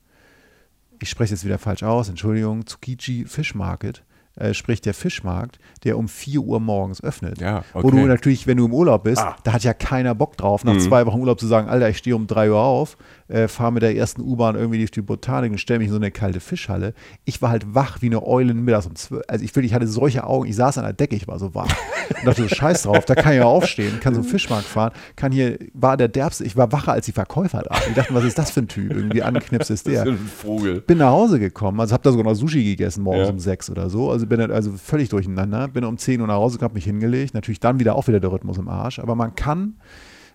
ich 1.01 1.11
spreche 1.11 1.35
jetzt 1.35 1.45
wieder 1.45 1.59
falsch 1.59 1.83
aus, 1.83 2.09
Entschuldigung, 2.09 2.65
Tsukiji 2.65 3.25
Fish 3.27 3.55
Market, 3.55 4.03
äh, 4.37 4.55
sprich 4.55 4.81
der 4.81 4.95
Fischmarkt, 4.95 5.59
der 5.85 5.99
um 5.99 6.09
4 6.09 6.41
Uhr 6.41 6.59
morgens 6.61 7.03
öffnet. 7.03 7.41
Ja, 7.41 7.65
Wo 7.75 7.91
du 7.91 7.99
okay. 7.99 8.07
natürlich, 8.07 8.47
wenn 8.47 8.57
du 8.57 8.67
im 8.67 8.73
Urlaub 8.73 9.05
bist, 9.05 9.21
Ah. 9.21 9.37
da 9.45 9.53
hat 9.53 9.63
ja 9.65 9.75
keiner 9.75 10.15
Bock 10.15 10.37
drauf, 10.37 10.65
nach 10.65 10.75
Mhm. 10.75 10.81
zwei 10.81 11.05
Wochen 11.07 11.19
Urlaub 11.21 11.39
zu 11.39 11.47
sagen, 11.47 11.69
Alter, 11.69 11.89
ich 11.91 11.99
stehe 11.99 12.17
um 12.17 12.27
3 12.27 12.51
Uhr 12.51 12.61
auf, 12.61 12.97
äh, 13.33 13.49
fahre 13.49 13.73
mit 13.73 13.83
der 13.83 13.97
ersten 13.97 14.21
U-Bahn 14.21 14.55
irgendwie 14.57 14.79
durch 14.79 14.91
die 14.91 15.03
Botanik 15.03 15.53
und 15.53 15.59
stelle 15.59 15.79
mich 15.79 15.87
in 15.89 15.93
so 15.93 15.99
eine 15.99 16.11
kalte 16.11 16.41
Fischhalle. 16.41 16.95
Ich 17.25 17.41
war 17.43 17.51
halt 17.51 17.75
wach 17.75 18.03
wie 18.03 18.07
eine 18.07 18.27
Eule 18.27 18.55
mittags 18.55 18.87
um 18.87 18.95
12. 18.95 19.23
Also 19.29 19.45
ich, 19.45 19.57
ich 19.57 19.75
hatte 19.75 19.87
solche 19.87 20.25
Augen, 20.25 20.49
ich 20.49 20.57
saß 20.57 20.79
an 20.79 20.85
der 20.85 20.93
Decke, 20.93 21.17
ich 21.17 21.27
war 21.29 21.39
so 21.39 21.55
wach. 21.55 21.73
Und 22.11 22.27
dachte 22.27 22.43
so, 22.43 22.49
scheiß 22.55 22.83
drauf, 22.83 23.05
da 23.05 23.15
kann 23.15 23.33
ich 23.33 23.39
ja 23.39 23.45
aufstehen, 23.45 24.01
kann 24.01 24.15
so 24.15 24.21
einen 24.21 24.29
Fischmarkt 24.29 24.67
fahren, 24.67 24.93
kann 25.17 25.33
hier, 25.33 25.59
war 25.73 25.97
der 25.97 26.09
derbste, 26.09 26.45
ich 26.45 26.57
war 26.57 26.71
wacher 26.73 26.93
als 26.93 27.07
die 27.07 27.13
Verkäufer 27.13 27.63
da. 27.63 27.77
Ich 27.89 27.95
dachte, 27.95 28.15
was 28.15 28.25
ist 28.25 28.39
das 28.39 28.51
für 28.51 28.61
ein 28.61 28.69
Typ? 28.69 28.93
Irgendwie 28.93 29.23
angeknipst 29.23 29.71
ist 29.71 29.87
Das 29.87 29.93
der 29.95 30.03
ist 30.05 30.09
ein 30.11 30.19
Vogel. 30.19 30.81
bin 30.83 30.99
nach 30.99 31.11
Hause 31.11 31.39
gekommen, 31.39 31.81
also 31.81 31.93
habe 31.95 32.03
da 32.03 32.11
sogar 32.11 32.25
noch 32.25 32.35
Sushi 32.35 32.63
gegessen 32.65 33.03
morgens 33.03 33.29
Ja. 33.29 33.33
um 33.33 33.39
sechs 33.39 33.71
oder 33.71 33.89
so, 33.89 34.11
also 34.11 34.27
bin 34.27 34.41
also 34.51 34.73
völlig 34.73 35.09
durcheinander, 35.09 35.69
bin 35.69 35.85
um 35.85 35.97
10 35.97 36.21
Uhr 36.21 36.27
nach 36.27 36.35
Hause, 36.35 36.59
habe 36.61 36.75
mich 36.75 36.85
hingelegt, 36.85 37.35
natürlich 37.35 37.61
dann 37.61 37.79
wieder 37.81 37.97
auch 37.97 38.09
wieder 38.09 38.21
der 38.21 38.31
Rhythmus 38.31 38.59
im 38.59 38.69
Arsch, 38.69 38.99
aber 38.99 39.15
man 39.15 39.35
kann, 39.35 39.77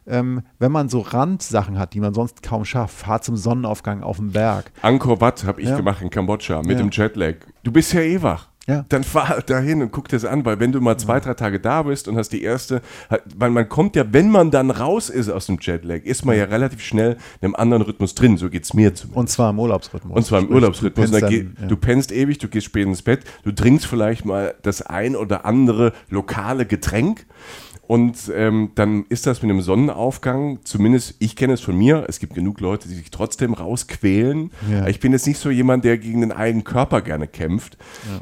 ähm, 0.07 0.41
wenn 0.59 0.71
man 0.71 0.89
so 0.89 1.01
Randsachen 1.01 1.77
hat, 1.77 1.93
die 1.93 1.99
man 1.99 2.13
sonst 2.13 2.41
kaum 2.43 2.65
schafft, 2.65 2.95
fahr 2.97 3.21
zum 3.21 3.35
Sonnenaufgang 3.37 4.03
auf 4.03 4.17
dem 4.17 4.31
Berg, 4.31 4.71
Angkor 4.81 5.21
Wat 5.21 5.43
habe 5.45 5.61
ich 5.61 5.69
Ja. 5.69 5.77
gemacht 5.77 6.01
in 6.01 6.09
Kambodscha 6.09 6.61
mit 6.61 6.71
Ja. 6.71 6.77
dem 6.77 6.89
Jetlag. 6.91 7.35
Du 7.63 7.71
bist 7.71 7.93
ja 7.93 8.01
eh 8.01 8.21
wach. 8.21 8.47
Ja. 8.69 8.85
Dann 8.89 9.05
fahr 9.05 9.41
dahin 9.45 9.81
und 9.81 9.93
guck 9.93 10.09
dir 10.09 10.17
das 10.17 10.25
an, 10.25 10.43
weil 10.43 10.59
wenn 10.59 10.73
du 10.73 10.81
mal 10.81 10.97
zwei, 10.97 11.21
drei 11.21 11.35
Tage 11.35 11.57
da 11.61 11.83
bist 11.83 12.09
und 12.09 12.17
hast 12.17 12.33
die 12.33 12.41
erste, 12.43 12.81
weil 13.37 13.49
man 13.49 13.69
kommt 13.69 13.95
ja, 13.95 14.03
wenn 14.11 14.29
man 14.29 14.51
dann 14.51 14.71
raus 14.71 15.09
ist 15.09 15.29
aus 15.29 15.45
dem 15.45 15.57
Jetlag, 15.61 16.03
ist 16.03 16.25
man 16.25 16.35
ja 16.35 16.43
relativ 16.43 16.81
schnell 16.81 17.13
in 17.39 17.45
einem 17.45 17.55
anderen 17.55 17.83
Rhythmus 17.83 18.13
drin, 18.13 18.35
so 18.35 18.49
geht 18.49 18.65
es 18.65 18.73
mir 18.73 18.93
zumindest. 18.93 19.17
und 19.17 19.29
zwar 19.29 19.51
im 19.51 19.59
Urlaubsrhythmus. 19.59 20.17
Und 20.17 20.25
zwar 20.25 20.39
im 20.41 20.49
Urlaubsrhythmus. 20.49 21.11
Du 21.11 21.17
pennst 21.19 21.23
dann, 21.33 21.55
ja. 21.61 21.67
Du 21.69 21.77
pennst 21.77 22.11
ewig, 22.11 22.39
du 22.39 22.49
gehst 22.49 22.65
spät 22.65 22.85
ins 22.85 23.03
Bett, 23.03 23.21
du 23.45 23.53
trinkst 23.53 23.85
vielleicht 23.85 24.25
mal 24.25 24.53
das 24.63 24.81
ein 24.81 25.15
oder 25.15 25.45
andere 25.45 25.93
lokale 26.09 26.65
Getränk. 26.65 27.25
Und 27.87 28.29
ähm, 28.35 28.71
dann 28.75 29.05
ist 29.07 29.25
das 29.27 29.41
mit 29.41 29.49
einem 29.49 29.61
Sonnenaufgang, 29.61 30.59
zumindest 30.65 31.15
ich 31.19 31.37
kenne 31.37 31.53
es 31.53 31.61
von 31.61 31.77
mir, 31.77 32.03
es 32.09 32.19
gibt 32.19 32.33
genug 32.33 32.59
Leute, 32.59 32.89
die 32.89 32.95
sich 32.95 33.11
trotzdem 33.11 33.53
rausquälen. 33.53 34.51
Ja. 34.69 34.87
Ich 34.87 34.99
bin 34.99 35.13
jetzt 35.13 35.25
nicht 35.25 35.39
so 35.39 35.49
jemand, 35.49 35.85
der 35.85 35.97
gegen 35.97 36.19
den 36.19 36.33
eigenen 36.33 36.65
Körper 36.65 37.01
gerne 37.01 37.27
kämpft. 37.27 37.77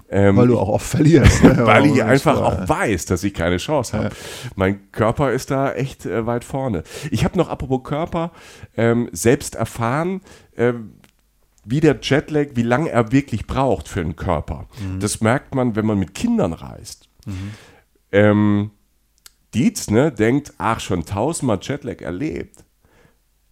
Ähm, 0.10 0.38
weil 0.38 0.48
du 0.48 0.60
auch 0.60 0.70
oft 0.70 0.86
verlierst. 0.86 1.44
ne? 1.44 1.58
weil 1.66 1.88
ich 1.88 1.96
Ja, 1.96 2.06
einfach 2.06 2.40
auch 2.40 2.70
weiß, 2.70 3.08
dass 3.08 3.24
ich 3.24 3.34
keine 3.34 3.58
Chance 3.58 3.98
habe. 3.98 4.12
Mein 4.56 4.92
Körper 4.92 5.32
ist 5.32 5.50
da 5.50 5.74
echt 5.74 6.06
äh, 6.06 6.28
weit 6.28 6.44
vorne. 6.44 6.84
Ich 7.10 7.24
habe 7.24 7.36
noch, 7.36 7.50
apropos 7.50 7.82
Körper, 7.84 8.32
ähm, 8.78 9.10
selbst 9.14 9.56
erfahren, 9.56 10.22
ähm, 10.58 10.92
wie 11.66 11.80
der 11.80 11.98
Jetlag, 12.00 12.50
wie 12.54 12.62
lange 12.62 12.92
er 12.92 13.12
wirklich 13.12 13.48
braucht 13.48 13.88
für 13.88 14.04
den 14.04 14.16
Körper. 14.16 14.68
Das 15.00 15.22
merkt 15.22 15.56
man, 15.56 15.76
wenn 15.76 15.88
man 15.88 15.98
mit 15.98 16.14
Kindern 16.14 16.54
reist. 16.54 17.10
Ähm, 18.12 18.70
Dietz 19.56 19.90
ne, 19.90 20.12
denkt, 20.12 20.54
ach, 20.58 20.82
schon 20.82 21.06
tausendmal 21.06 21.60
Jetlag 21.62 22.02
erlebt. 22.02 22.66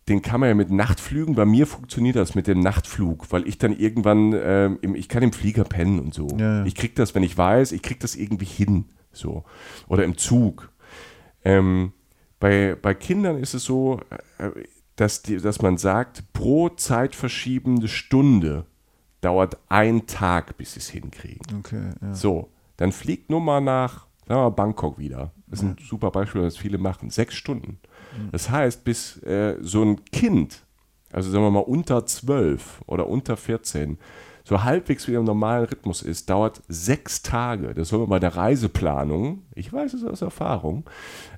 Den 0.10 0.22
kann 0.22 0.42
man 0.42 0.50
ja 0.50 0.56
mit 0.56 0.70
Nachtflügen, 0.70 1.34
bei 1.34 1.46
mir 1.46 1.66
funktioniert 1.66 2.18
das 2.18 2.36
mit 2.36 2.48
dem 2.48 2.60
Nachtflug, 2.60 3.32
weil 3.32 3.48
ich 3.48 3.58
dann 3.58 3.72
irgendwann, 3.72 4.34
ähm, 4.36 4.78
im, 4.82 4.96
ich 4.96 5.08
kann 5.08 5.24
im 5.24 5.32
Flieger 5.32 5.64
pennen 5.64 6.00
und 6.00 6.14
so. 6.14 6.28
Ja, 6.38 6.60
ja. 6.60 6.66
Ich 6.66 6.76
krieg 6.76 6.94
das, 6.96 7.16
wenn 7.16 7.24
ich 7.24 7.38
weiß, 7.38 7.72
ich 7.72 7.82
krieg 7.82 8.02
das 8.02 8.16
irgendwie 8.16 8.46
hin. 8.46 8.90
So. 9.14 9.46
Oder 9.88 10.04
im 10.04 10.18
Zug. 10.18 10.74
Ähm, 11.46 11.94
bei, 12.40 12.76
bei 12.82 12.94
Kindern 12.94 13.38
ist 13.38 13.54
es 13.54 13.64
so, 13.64 14.02
äh, 14.40 14.50
dass, 14.98 15.22
die, 15.22 15.38
dass 15.38 15.62
man 15.62 15.78
sagt, 15.78 16.34
pro 16.34 16.68
zeitverschiebende 16.68 17.88
Stunde 17.88 18.66
dauert 19.22 19.58
ein 19.70 20.06
Tag, 20.06 20.58
bis 20.58 20.74
sie 20.74 20.80
es 20.80 20.90
hinkriegen. 20.90 21.60
Okay, 21.60 21.92
ja. 22.02 22.14
So, 22.14 22.50
dann 22.76 22.92
fliegt 22.92 23.30
nur 23.30 23.40
mal 23.40 23.62
nach 23.62 24.08
sagen 24.28 24.40
wir 24.40 24.44
mal, 24.44 24.50
Bangkok 24.50 24.98
wieder. 24.98 25.32
Das 25.54 25.62
ist 25.62 25.68
ein 25.68 25.76
super 25.88 26.10
Beispiel, 26.10 26.42
das 26.42 26.58
viele 26.58 26.80
machen. 26.80 27.12
Sechs 27.12 27.36
Stunden. 27.36 27.78
Das 28.32 28.50
heißt, 28.50 28.84
bis 28.84 29.22
äh, 29.22 29.58
so 29.62 29.84
ein 29.84 30.04
Kind, 30.06 30.66
also 31.12 31.30
sagen 31.30 31.44
wir 31.44 31.52
mal 31.52 31.60
unter 31.60 32.08
zwölf 32.08 32.82
oder 32.88 33.08
unter 33.08 33.38
14, 33.38 34.00
so 34.44 34.64
halbwegs 34.64 35.08
wieder 35.08 35.20
im 35.20 35.26
normalen 35.26 35.66
Rhythmus 35.66 36.02
ist, 36.02 36.28
dauert 36.32 36.64
sechs 36.70 37.22
Tage. 37.22 37.76
Das 37.76 37.90
soll 37.90 38.00
man 38.00 38.10
bei 38.10 38.20
der 38.20 38.36
Reiseplanung, 38.36 39.44
ich 39.54 39.72
weiß 39.72 39.94
es 39.94 40.04
aus 40.04 40.24
Erfahrung, 40.24 40.86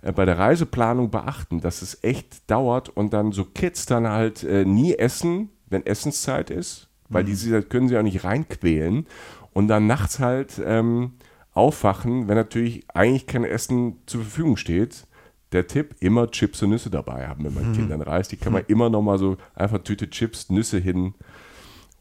äh, 0.01 0.13
bei 0.13 0.24
der 0.24 0.39
Reiseplanung 0.39 1.12
beachten, 1.12 1.60
dass 1.60 1.81
es 1.81 2.01
echt 2.01 2.50
dauert 2.50 2.88
und 2.88 3.12
dann 3.12 3.34
so 3.34 3.43
Kids 3.43 3.86
dann 3.86 4.07
halt 4.07 4.43
äh, 4.43 4.63
nie 4.63 4.93
essen, 4.93 5.50
wenn 5.67 5.86
Essenszeit 5.86 6.51
ist, 6.51 6.88
weil 7.10 7.25
die 7.25 7.36
sie, 7.36 7.51
das 7.51 7.67
können 7.67 7.89
sie 7.89 7.98
auch 7.98 8.01
nicht 8.01 8.24
reinquälen 8.24 9.07
und 9.51 9.67
dann 9.67 9.88
nachts 9.88 10.19
halt 10.19 10.62
ähm, 10.65 11.15
aufwachen, 11.55 12.27
wenn 12.27 12.35
natürlich 12.35 12.85
eigentlich 12.93 13.25
kein 13.25 13.43
Essen 13.43 13.97
zur 14.05 14.21
Verfügung 14.21 14.57
steht. 14.57 15.07
Der 15.51 15.67
Tipp, 15.67 15.95
immer 16.01 16.29
Chips 16.29 16.62
und 16.63 16.71
Nüsse 16.71 16.89
dabei 16.89 17.27
haben, 17.27 17.45
wenn 17.45 17.53
man 17.53 17.67
mit 17.67 17.77
Kindern 17.77 18.01
reist. 18.01 18.31
Die 18.31 18.38
kann 18.38 18.51
man 18.53 18.63
immer 18.67 18.89
noch 18.89 19.01
mal 19.01 19.17
so 19.17 19.38
einfach 19.55 19.79
Tüte 19.79 20.09
Chips, 20.09 20.50
Nüsse 20.50 20.79
hin 20.79 21.13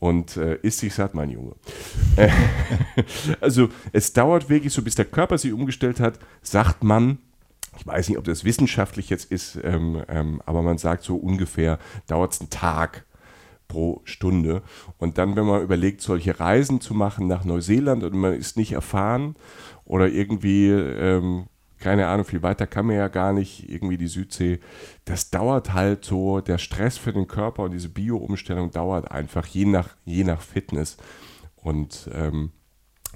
und 0.00 0.37
äh, 0.37 0.58
isst 0.62 0.80
sich 0.80 0.92
satt, 0.92 1.14
mein 1.14 1.30
Junge. 1.30 1.54
Also 3.40 3.68
es 3.92 4.12
dauert 4.12 4.49
wirklich 4.49 4.73
so, 4.73 4.82
bis 4.82 4.96
der 4.96 5.04
Körper 5.04 5.38
sich 5.38 5.52
umgestellt 5.52 6.00
hat, 6.00 6.18
sagt 6.42 6.82
man, 6.82 7.18
ich 7.78 7.87
weiß 7.87 8.08
nicht, 8.08 8.18
ob 8.18 8.25
das 8.25 8.44
wissenschaftlich 8.44 9.11
jetzt 9.11 9.30
ist, 9.30 9.58
ähm, 9.62 10.02
ähm, 10.08 10.42
aber 10.46 10.62
man 10.62 10.78
sagt 10.78 11.04
so 11.04 11.16
ungefähr, 11.16 11.78
dauert 12.06 12.32
es 12.32 12.40
einen 12.40 12.50
Tag 12.50 13.04
pro 13.68 14.00
Stunde. 14.04 14.62
Und 14.99 15.18
dann, 15.18 15.37
wenn 15.37 15.47
man 15.47 15.62
überlegt, 15.62 16.00
solche 16.00 16.38
Reisen 16.38 16.80
zu 16.80 16.94
machen 16.94 17.26
nach 17.26 17.44
Neuseeland 17.44 18.04
und 18.04 18.14
man 18.14 18.35
ist 18.35 18.56
nicht 18.56 18.73
erfahren 18.73 19.37
oder 19.85 20.09
irgendwie, 20.09 20.68
ähm, 20.68 21.47
keine 21.78 22.06
Ahnung, 22.06 22.25
viel 22.25 22.42
weiter 22.42 22.66
kann 22.66 22.87
man 22.87 22.97
ja 22.97 23.09
gar 23.09 23.33
nicht, 23.33 23.68
irgendwie 23.68 23.99
die 23.99 24.06
Südsee, 24.06 24.61
das 25.04 25.30
dauert 25.30 25.73
halt 25.73 26.04
so, 26.04 26.40
der 26.40 26.59
Stress 26.59 26.97
für 26.97 27.12
den 27.12 27.26
Körper 27.26 27.64
und 27.64 27.73
diese 27.73 27.88
Bio-Umstellung 27.90 28.71
dauert 28.71 29.11
einfach, 29.11 29.47
je 29.47 29.66
nach, 29.66 29.90
je 30.04 30.25
nach 30.25 30.40
Fitness. 30.40 30.97
Und 31.56 32.09
ähm, 32.12 32.52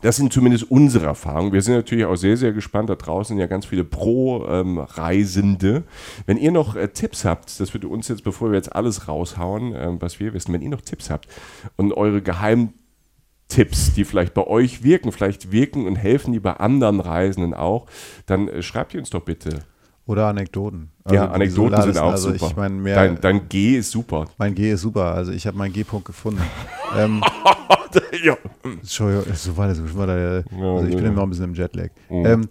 das 0.01 0.17
sind 0.17 0.33
zumindest 0.33 0.71
unsere 0.71 1.07
Erfahrungen. 1.07 1.53
Wir 1.53 1.63
sind 1.63 1.75
natürlich 1.75 2.05
auch 2.05 2.17
sehr, 2.17 2.37
sehr 2.37 2.53
gespannt. 2.53 2.91
Da 2.91 2.95
draußen 2.95 3.35
sind 3.35 3.41
ja 3.41 3.47
ganz 3.47 3.67
viele 3.67 3.85
Pro-Reisende. 3.85 5.69
Ähm, 5.69 5.85
wenn 6.27 6.37
ihr 6.37 6.53
noch 6.53 6.77
äh, 6.77 6.89
Tipps 6.89 7.25
habt, 7.25 7.61
das 7.61 7.75
wird 7.75 7.85
uns 7.85 8.09
jetzt, 8.09 8.25
bevor 8.25 8.51
wir 8.51 8.57
jetzt 8.57 8.75
alles 8.75 9.09
raushauen, 9.09 9.75
äh, 9.75 10.01
was 10.01 10.21
wir 10.21 10.35
wissen, 10.35 10.53
wenn 10.53 10.63
ihr 10.63 10.71
noch 10.71 10.81
Tipps 10.81 11.11
habt 11.11 11.29
und 11.77 11.93
eure 11.93 12.23
Geheimtipps, 12.23 13.95
die 13.95 14.05
vielleicht 14.05 14.35
bei 14.35 14.47
euch 14.47 14.83
wirken, 14.83 15.13
vielleicht 15.13 15.53
wirken 15.53 15.87
und 15.87 15.97
helfen 15.97 16.33
die 16.33 16.41
bei 16.41 16.55
anderen 16.55 17.01
Reisenden 17.01 17.55
auch, 17.55 17.87
dann 18.27 18.49
äh, 18.49 18.63
schreibt 18.63 18.95
ihr 18.95 19.01
uns 19.01 19.11
doch 19.11 19.23
bitte. 19.23 19.61
Oder 20.09 20.29
Anekdoten. 20.29 20.91
Also 21.05 21.17
ja, 21.17 21.31
Anekdoten 21.31 21.83
sind 21.83 21.99
auch 21.99 22.13
also 22.13 22.33
super. 22.33 22.47
Ich 22.47 22.57
mein, 22.57 22.81
mehr, 22.81 22.95
dein, 22.95 23.21
dein, 23.21 23.49
G 23.51 23.77
ist 23.77 23.91
super. 23.91 24.25
Mein 24.39 24.55
G 24.55 24.73
ist 24.73 24.81
super. 24.81 25.13
Also 25.15 25.33
ich 25.33 25.47
habe 25.47 25.59
meinen 25.59 25.75
G-Punkt 25.75 26.07
gefunden. 26.07 26.41
ähm, 26.97 27.23
ja. 28.25 28.37
Entschuldigung, 28.65 29.35
so 29.35 29.57
war 29.57 29.69
das. 29.69 29.79
Also 29.81 30.87
ich 30.87 30.97
bin 30.97 31.05
immer 31.05 31.15
noch 31.15 31.23
ein 31.25 31.31
bisschen 31.31 31.45
im 31.45 31.55
Jetlag. 31.55 31.91
Mhm. 32.09 32.27
Ähm, 32.27 32.49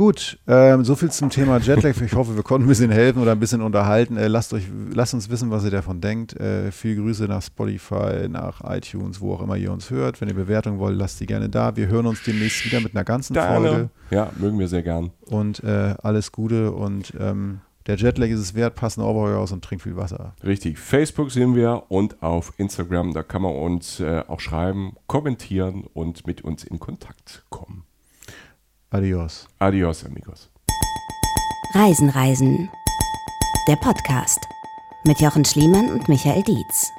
Gut, 0.00 0.38
ähm, 0.46 0.84
so 0.84 0.94
viel 0.94 1.10
zum 1.10 1.30
Thema 1.30 1.58
Jetlag. 1.58 2.00
Ich 2.00 2.14
hoffe, 2.14 2.36
wir 2.36 2.42
konnten 2.44 2.66
ein 2.66 2.68
bisschen 2.68 2.92
helfen 2.92 3.20
oder 3.20 3.32
ein 3.32 3.40
bisschen 3.40 3.60
unterhalten. 3.60 4.16
Äh, 4.16 4.28
lasst, 4.28 4.54
euch, 4.54 4.64
lasst 4.94 5.14
uns 5.14 5.28
wissen, 5.28 5.50
was 5.50 5.64
ihr 5.64 5.70
davon 5.70 6.00
denkt. 6.00 6.38
Äh, 6.40 6.70
viele 6.70 7.02
Grüße 7.02 7.24
nach 7.24 7.42
Spotify, 7.42 8.28
nach 8.28 8.62
iTunes, 8.64 9.20
wo 9.20 9.34
auch 9.34 9.42
immer 9.42 9.56
ihr 9.56 9.72
uns 9.72 9.90
hört. 9.90 10.20
Wenn 10.20 10.28
ihr 10.28 10.34
Bewertungen 10.34 10.78
wollt, 10.78 10.96
lasst 10.96 11.18
die 11.20 11.26
gerne 11.26 11.48
da. 11.48 11.76
Wir 11.76 11.88
hören 11.88 12.06
uns 12.06 12.22
demnächst 12.22 12.64
wieder 12.64 12.80
mit 12.80 12.94
einer 12.94 13.04
ganzen 13.04 13.34
gerne. 13.34 13.68
Folge. 13.68 13.90
Ja, 14.10 14.30
mögen 14.38 14.58
wir 14.58 14.68
sehr 14.68 14.82
gern. 14.82 15.10
Und 15.26 15.62
äh, 15.64 15.94
alles 16.02 16.30
Gute 16.30 16.72
und 16.72 17.12
ähm, 17.18 17.60
der 17.86 17.96
Jetlag 17.96 18.28
ist 18.28 18.40
es 18.40 18.54
wert, 18.54 18.74
passen 18.74 19.02
Overall 19.02 19.36
aus 19.36 19.52
und 19.52 19.64
trinkt 19.64 19.84
viel 19.84 19.96
Wasser. 19.96 20.34
Richtig. 20.44 20.78
Facebook 20.78 21.30
sind 21.30 21.54
wir 21.54 21.84
und 21.88 22.22
auf 22.22 22.52
Instagram, 22.58 23.12
da 23.14 23.22
kann 23.22 23.42
man 23.42 23.54
uns 23.54 24.00
äh, 24.00 24.22
auch 24.28 24.40
schreiben, 24.40 24.96
kommentieren 25.06 25.84
und 25.92 26.26
mit 26.26 26.42
uns 26.42 26.64
in 26.64 26.78
Kontakt 26.78 27.44
kommen. 27.48 27.84
Adios. 28.90 29.46
Adios, 29.58 30.04
amigos. 30.04 30.50
Reisen, 31.74 32.10
Reisen. 32.10 32.68
Der 33.68 33.76
Podcast 33.76 34.40
mit 35.04 35.20
Jochen 35.20 35.44
Schliemann 35.44 35.90
und 35.90 36.08
Michael 36.08 36.42
Dietz. 36.42 36.90